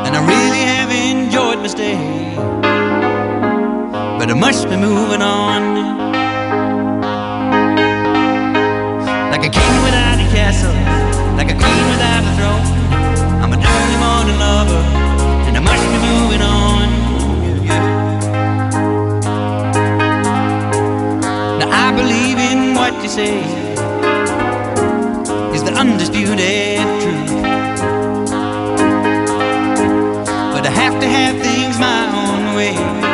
[0.06, 2.27] And I really have enjoyed my stay.
[4.38, 5.62] Must be moving on.
[9.32, 10.76] Like a king without a castle,
[11.36, 12.66] like a queen without a throne.
[13.42, 14.84] I'm an early morning lover,
[15.48, 16.88] and I must be moving on.
[21.60, 23.42] Now I believe in what you say
[25.56, 27.32] is the undisputed truth.
[30.54, 33.07] But I have to have things my own way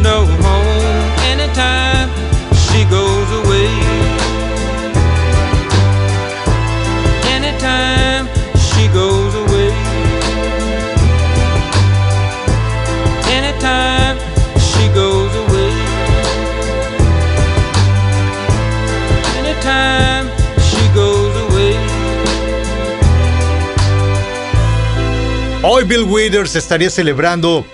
[25.83, 27.65] Bill Withers estaría celebrando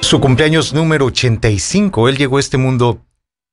[0.00, 2.08] su cumpleaños número 85.
[2.08, 3.04] Él llegó a este mundo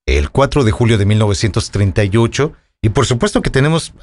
[0.05, 3.93] el 4 de julio de 1938 y por supuesto que tenemos,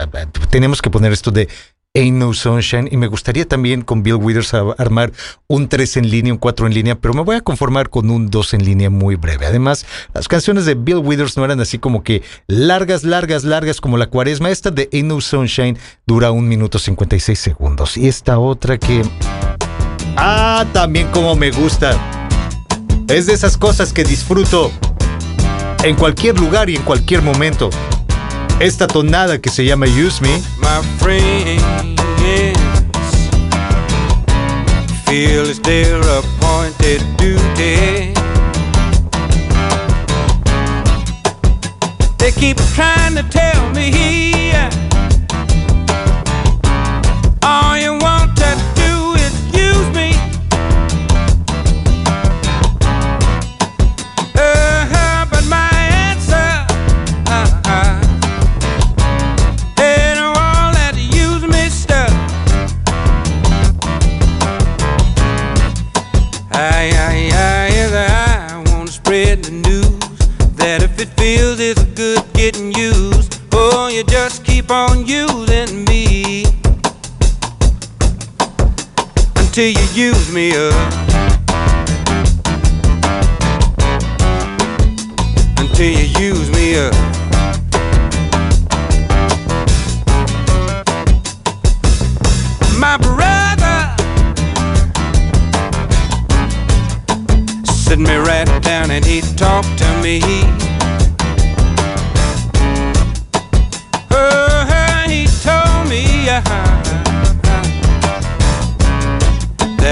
[0.51, 1.49] tenemos que poner esto de
[1.97, 5.13] Ain't No Sunshine y me gustaría también con Bill Withers armar
[5.47, 8.29] un 3 en línea, un 4 en línea, pero me voy a conformar con un
[8.29, 9.47] 2 en línea muy breve.
[9.47, 13.97] Además, las canciones de Bill Withers no eran así como que largas, largas, largas como
[13.97, 14.51] la cuaresma.
[14.51, 19.03] Esta de Ain't No Sunshine dura un minuto 56 segundos y esta otra que...
[20.19, 21.99] Ah, también como me gusta.
[23.09, 24.71] Es de esas cosas que disfruto
[25.83, 27.71] en cualquier lugar y en cualquier momento.
[28.59, 30.43] Esta tonada que se llama Use Me.
[30.59, 31.97] my friends
[35.07, 38.13] feel it's their appointed duty.
[42.19, 44.86] They keep trying to tell me all
[71.27, 76.45] feels it's good getting used, oh, you just keep on using me
[79.35, 80.93] until you use me up.
[85.59, 86.95] Until you use me up.
[92.79, 93.79] my brother
[97.67, 100.76] sit me right down and he talked to me.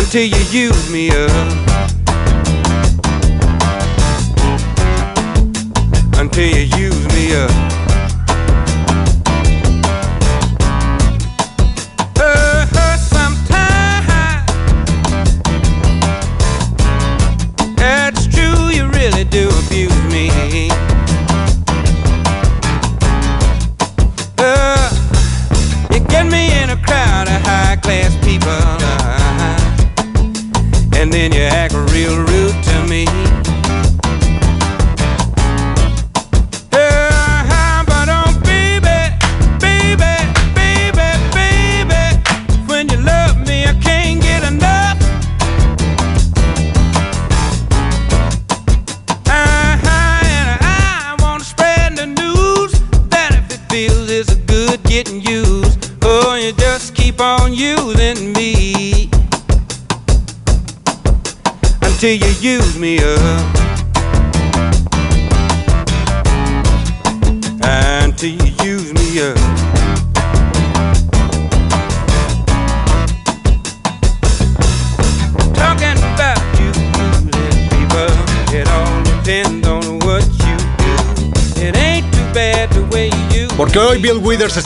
[0.00, 1.30] until you use me up.
[6.18, 7.89] Until you use me up.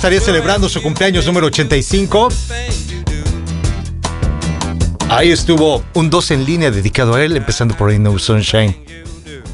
[0.04, 2.28] Estaría celebrando su cumpleaños número 85.
[2.28, 3.14] things you do.
[5.08, 8.84] Ahí estuvo un 2 en línea dedicado a él, empezando por No Sunshine.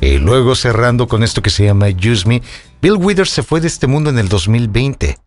[0.01, 2.43] Y luego cerrando con esto que se llama Use Me.
[2.83, 5.19] Bill Withers se fue de este mundo en el 2020,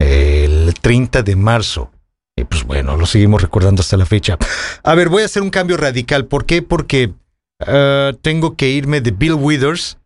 [0.00, 1.90] el 30 de marzo.
[2.36, 4.36] Y pues bueno, lo seguimos recordando hasta la fecha.
[4.82, 6.26] A ver, voy a hacer un cambio radical.
[6.26, 6.60] ¿Por qué?
[6.60, 7.14] Porque
[7.66, 9.96] ah, tengo que irme de Bill Withers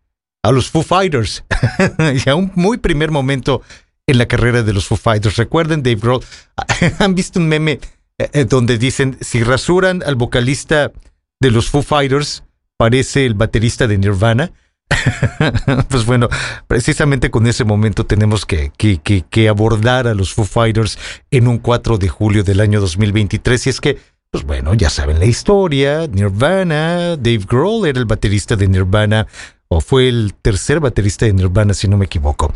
[0.45, 1.43] a los Foo Fighters.
[2.25, 3.63] y a un muy primer momento
[4.07, 5.37] en la carrera de los Foo Fighters.
[5.37, 6.25] Recuerden, Dave Grohl,
[6.99, 7.81] han visto un meme
[8.19, 10.93] eh, eh, donde dicen, si rasuran al vocalista
[11.41, 12.45] de los Foo Fighters,
[12.77, 14.53] parece el baterista de Nirvana.
[15.89, 16.29] pues bueno,
[16.67, 20.99] precisamente con ese momento tenemos que, que, que, abordar a los Foo Fighters
[21.31, 23.67] en un 4 de julio del año 2023.
[23.67, 23.99] Y es que,
[24.31, 29.27] pues bueno, ya saben la historia, Nirvana, Dave Grohl era el baterista de Nirvana,
[29.69, 32.53] o fue el tercer baterista de Nirvana, si no me equivoco.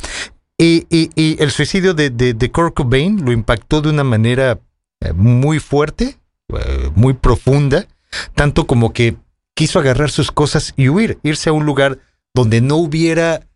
[0.59, 0.87] Y,
[1.43, 4.59] el suicidio de, de, de Kurt Cobain lo impactó de una manera
[5.01, 6.19] eh, muy fuerte,
[6.49, 7.87] eh, muy profunda,
[8.35, 9.17] tanto como que
[9.55, 11.99] quiso agarrar sus cosas y huir, irse a un lugar
[12.35, 13.47] donde no hubiera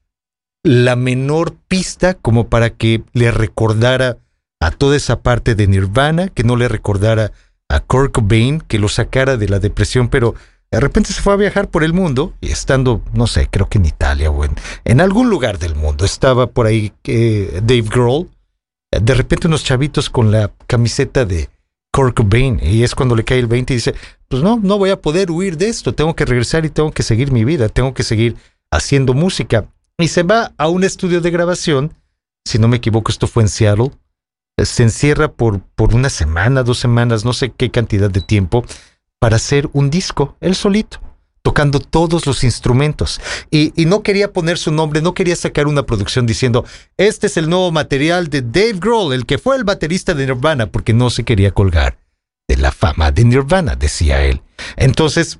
[0.62, 4.18] la menor pista como para que le recordara
[4.60, 7.32] a toda esa parte de Nirvana, que no le recordara
[7.68, 10.34] a Kurt Cobain, que lo sacara de la depresión, pero
[10.70, 13.78] de repente se fue a viajar por el mundo y estando, no sé, creo que
[13.78, 18.28] en Italia o en, algún lugar del mundo, estaba por ahí eh, Dave Grohl,
[18.90, 21.48] de repente unos chavitos con la camiseta de
[21.92, 23.94] Kurt Cobain y es cuando le cae el 20 y dice,
[24.28, 27.02] pues no, no voy a poder huir de esto, tengo que regresar y tengo que
[27.02, 28.36] seguir mi vida, tengo que seguir
[28.70, 29.66] haciendo música.
[29.98, 31.94] Y se va a un estudio de grabación,
[32.44, 33.90] si no me equivoco, esto fue en Seattle,
[34.56, 38.64] se encierra por, por una semana, dos semanas, no sé qué cantidad de tiempo,
[39.20, 41.00] para hacer un disco, él solito,
[41.42, 43.20] tocando todos los instrumentos.
[43.50, 46.64] Y, y no quería poner su nombre, no quería sacar una producción diciendo,
[46.96, 50.66] este es el nuevo material de Dave Grohl, el que fue el baterista de Nirvana,
[50.66, 51.98] porque no se quería colgar
[52.48, 54.42] de la fama de Nirvana, decía él.
[54.76, 55.38] Entonces,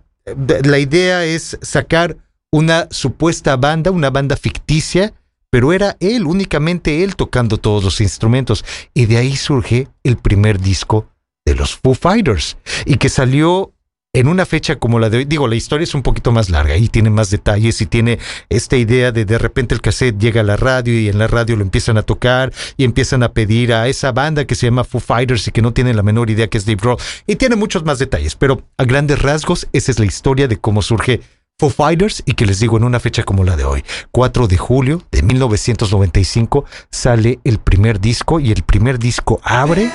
[0.64, 2.16] la idea es sacar
[2.52, 5.14] una supuesta banda, una banda ficticia,
[5.50, 8.64] pero era él, únicamente él tocando todos los instrumentos.
[8.94, 11.08] Y de ahí surge el primer disco
[11.50, 12.56] de los Foo Fighters,
[12.86, 13.72] y que salió
[14.12, 15.24] en una fecha como la de hoy.
[15.24, 18.18] Digo, la historia es un poquito más larga y tiene más detalles y tiene
[18.48, 21.56] esta idea de de repente el cassette llega a la radio y en la radio
[21.56, 25.00] lo empiezan a tocar y empiezan a pedir a esa banda que se llama Foo
[25.00, 26.98] Fighters y que no tienen la menor idea que es Dave Grohl.
[27.26, 30.82] Y tiene muchos más detalles, pero a grandes rasgos esa es la historia de cómo
[30.82, 31.20] surge
[31.58, 34.56] Foo Fighters y que les digo en una fecha como la de hoy, 4 de
[34.56, 39.90] julio de 1995, sale el primer disco y el primer disco abre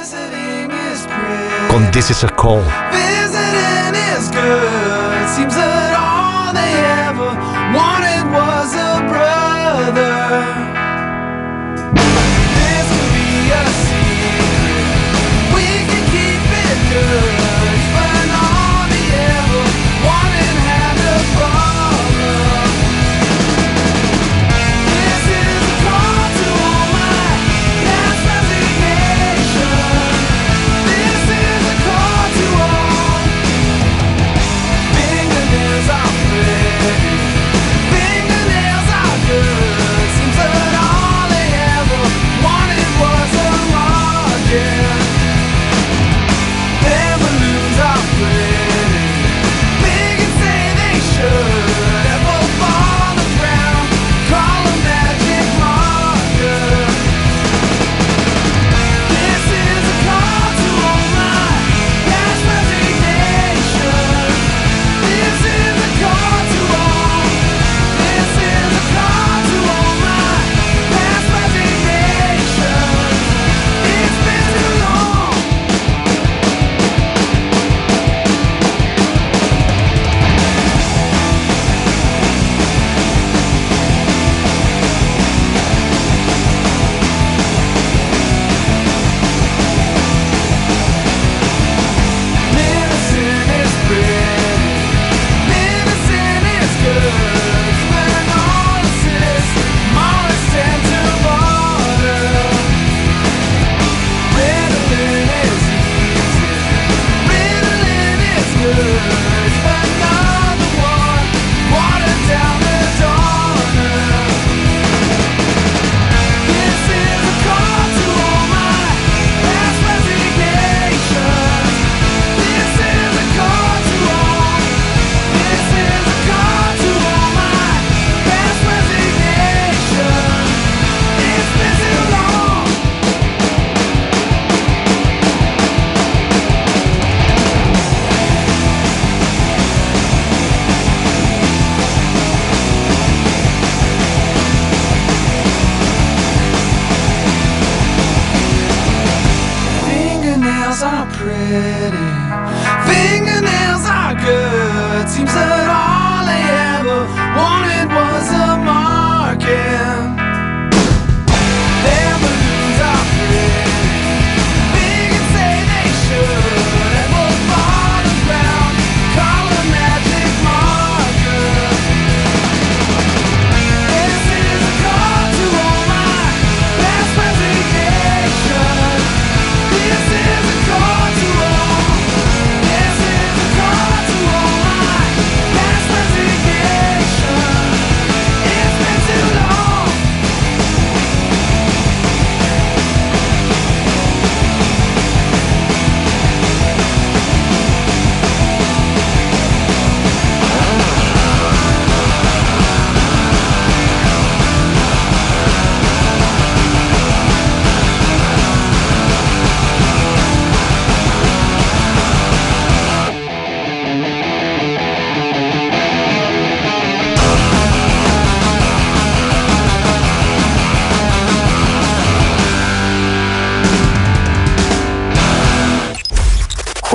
[1.76, 2.64] This is a Call.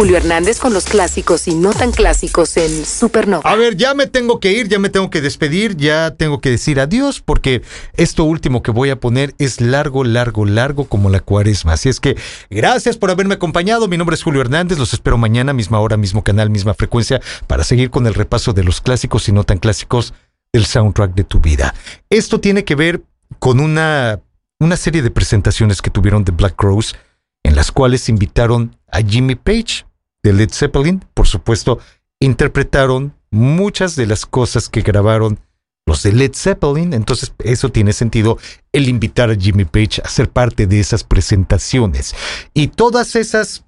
[0.01, 3.43] Julio Hernández con los clásicos y no tan clásicos en Supernova.
[3.45, 6.49] A ver, ya me tengo que ir, ya me tengo que despedir, ya tengo que
[6.49, 7.61] decir adiós porque
[7.99, 11.75] esto último que voy a poner es largo, largo, largo como la cuaresma.
[11.75, 12.17] Así es que
[12.49, 13.89] gracias por haberme acompañado.
[13.89, 17.63] Mi nombre es Julio Hernández, los espero mañana, misma hora, mismo canal, misma frecuencia, para
[17.63, 20.15] seguir con el repaso de los clásicos y no tan clásicos
[20.51, 21.75] del soundtrack de tu vida.
[22.09, 23.03] Esto tiene que ver
[23.39, 24.23] con una,
[24.61, 26.97] una serie de presentaciones que tuvieron de Black Crowes,
[27.43, 29.85] en las cuales invitaron a Jimmy Page
[30.23, 31.79] de Led Zeppelin, por supuesto,
[32.21, 35.39] interpretaron muchas de las cosas que grabaron
[35.87, 38.39] los de Led Zeppelin, entonces eso tiene sentido
[38.73, 42.15] el invitar a Jimmy Page a ser parte de esas presentaciones.
[42.55, 43.65] Y todas esas,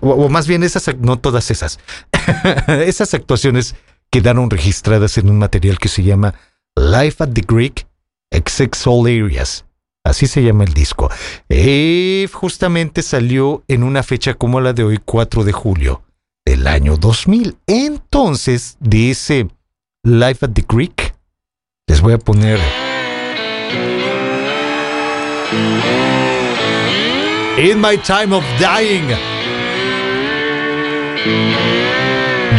[0.00, 1.80] o, más bien esas, no todas esas,
[2.68, 3.74] esas actuaciones
[4.10, 6.34] quedaron registradas en un material que se llama
[6.76, 7.86] Life at the Greek
[8.32, 9.65] XX All Areas.
[10.06, 11.10] Así se llama el disco.
[11.48, 16.02] Y justamente salió en una fecha como la de hoy, 4 de julio
[16.44, 17.56] del año 2000.
[17.66, 19.48] Entonces, ese
[20.04, 21.14] Life at the Greek,
[21.88, 22.58] les voy a poner...
[27.58, 29.08] In My Time of Dying.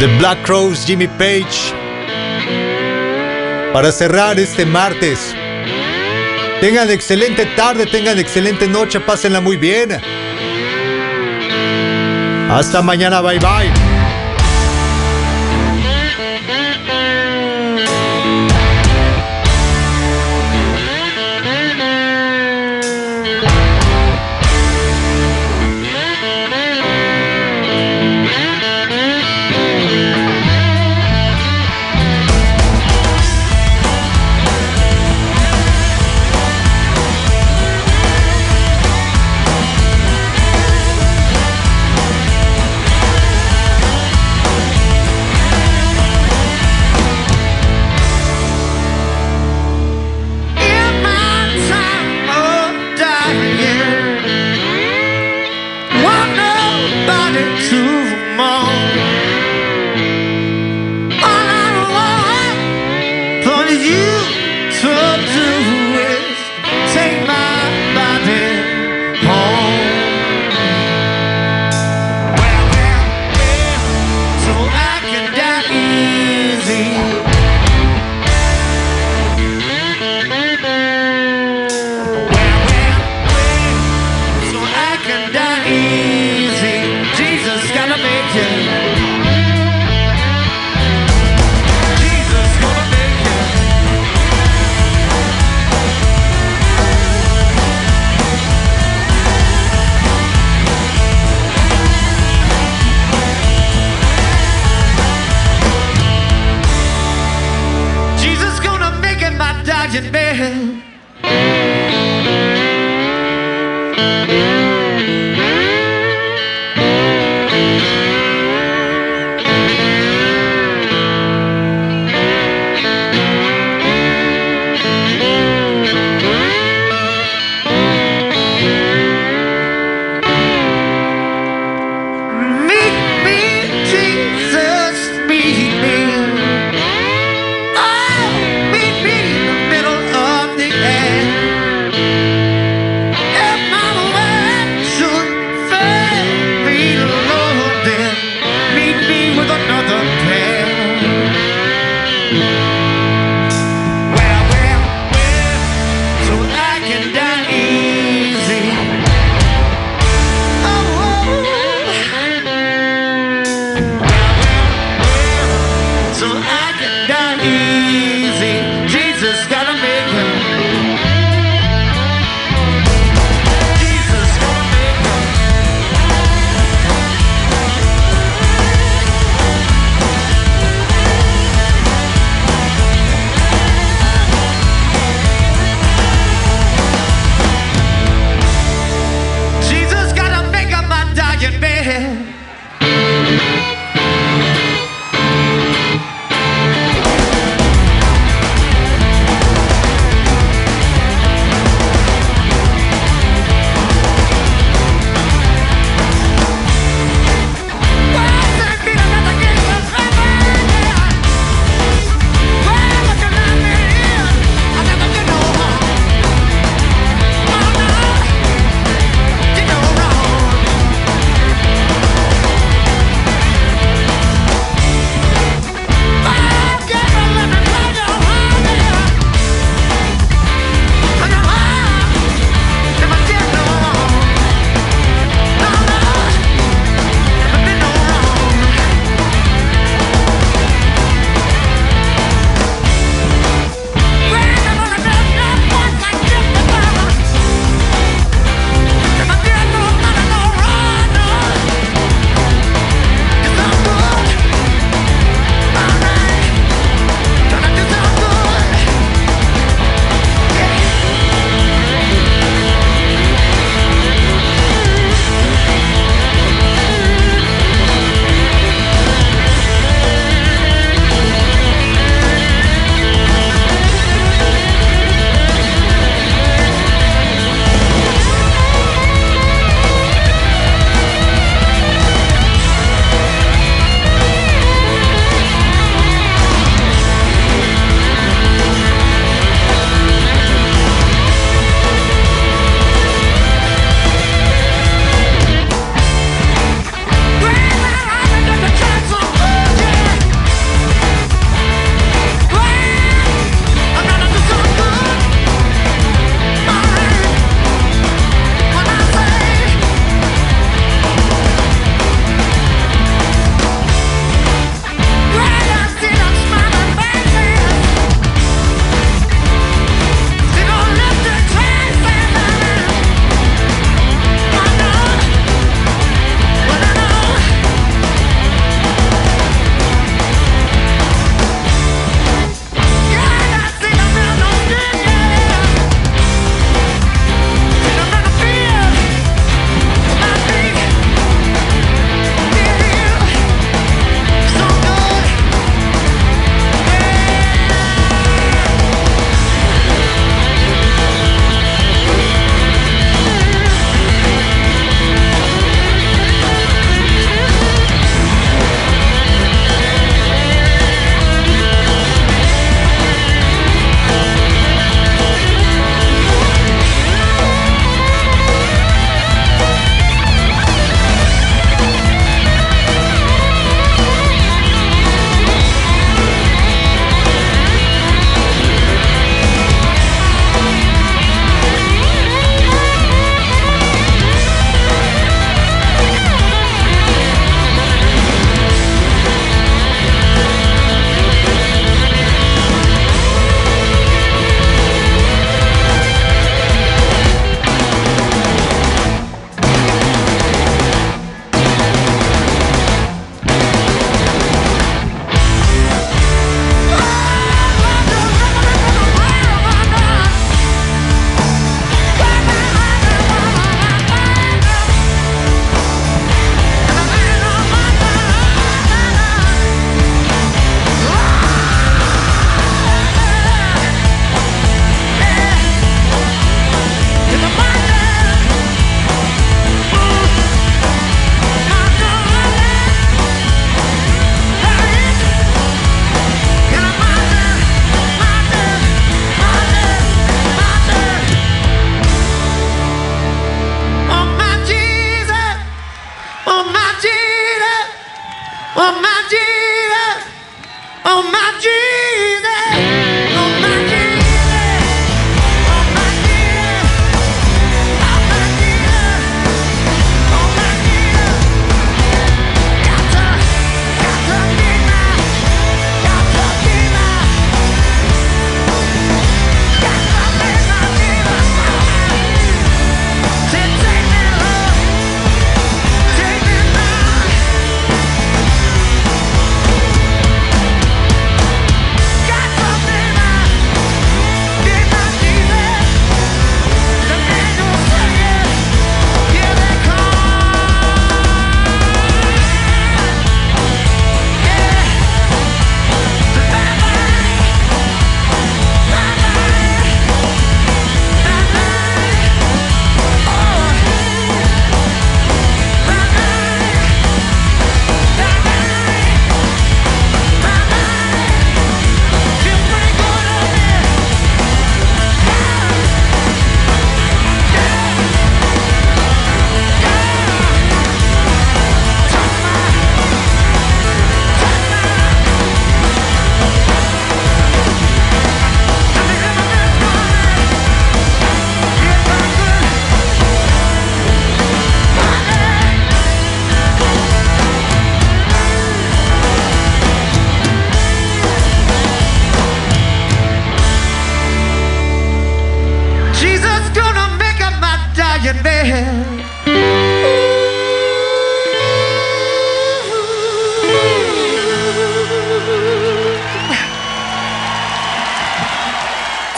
[0.00, 1.72] The Black Crows, Jimmy Page.
[3.72, 5.34] Para cerrar este martes.
[6.60, 10.00] Tengan excelente tarde, tengan excelente noche, pásenla muy bien.
[12.50, 13.87] Hasta mañana, bye bye.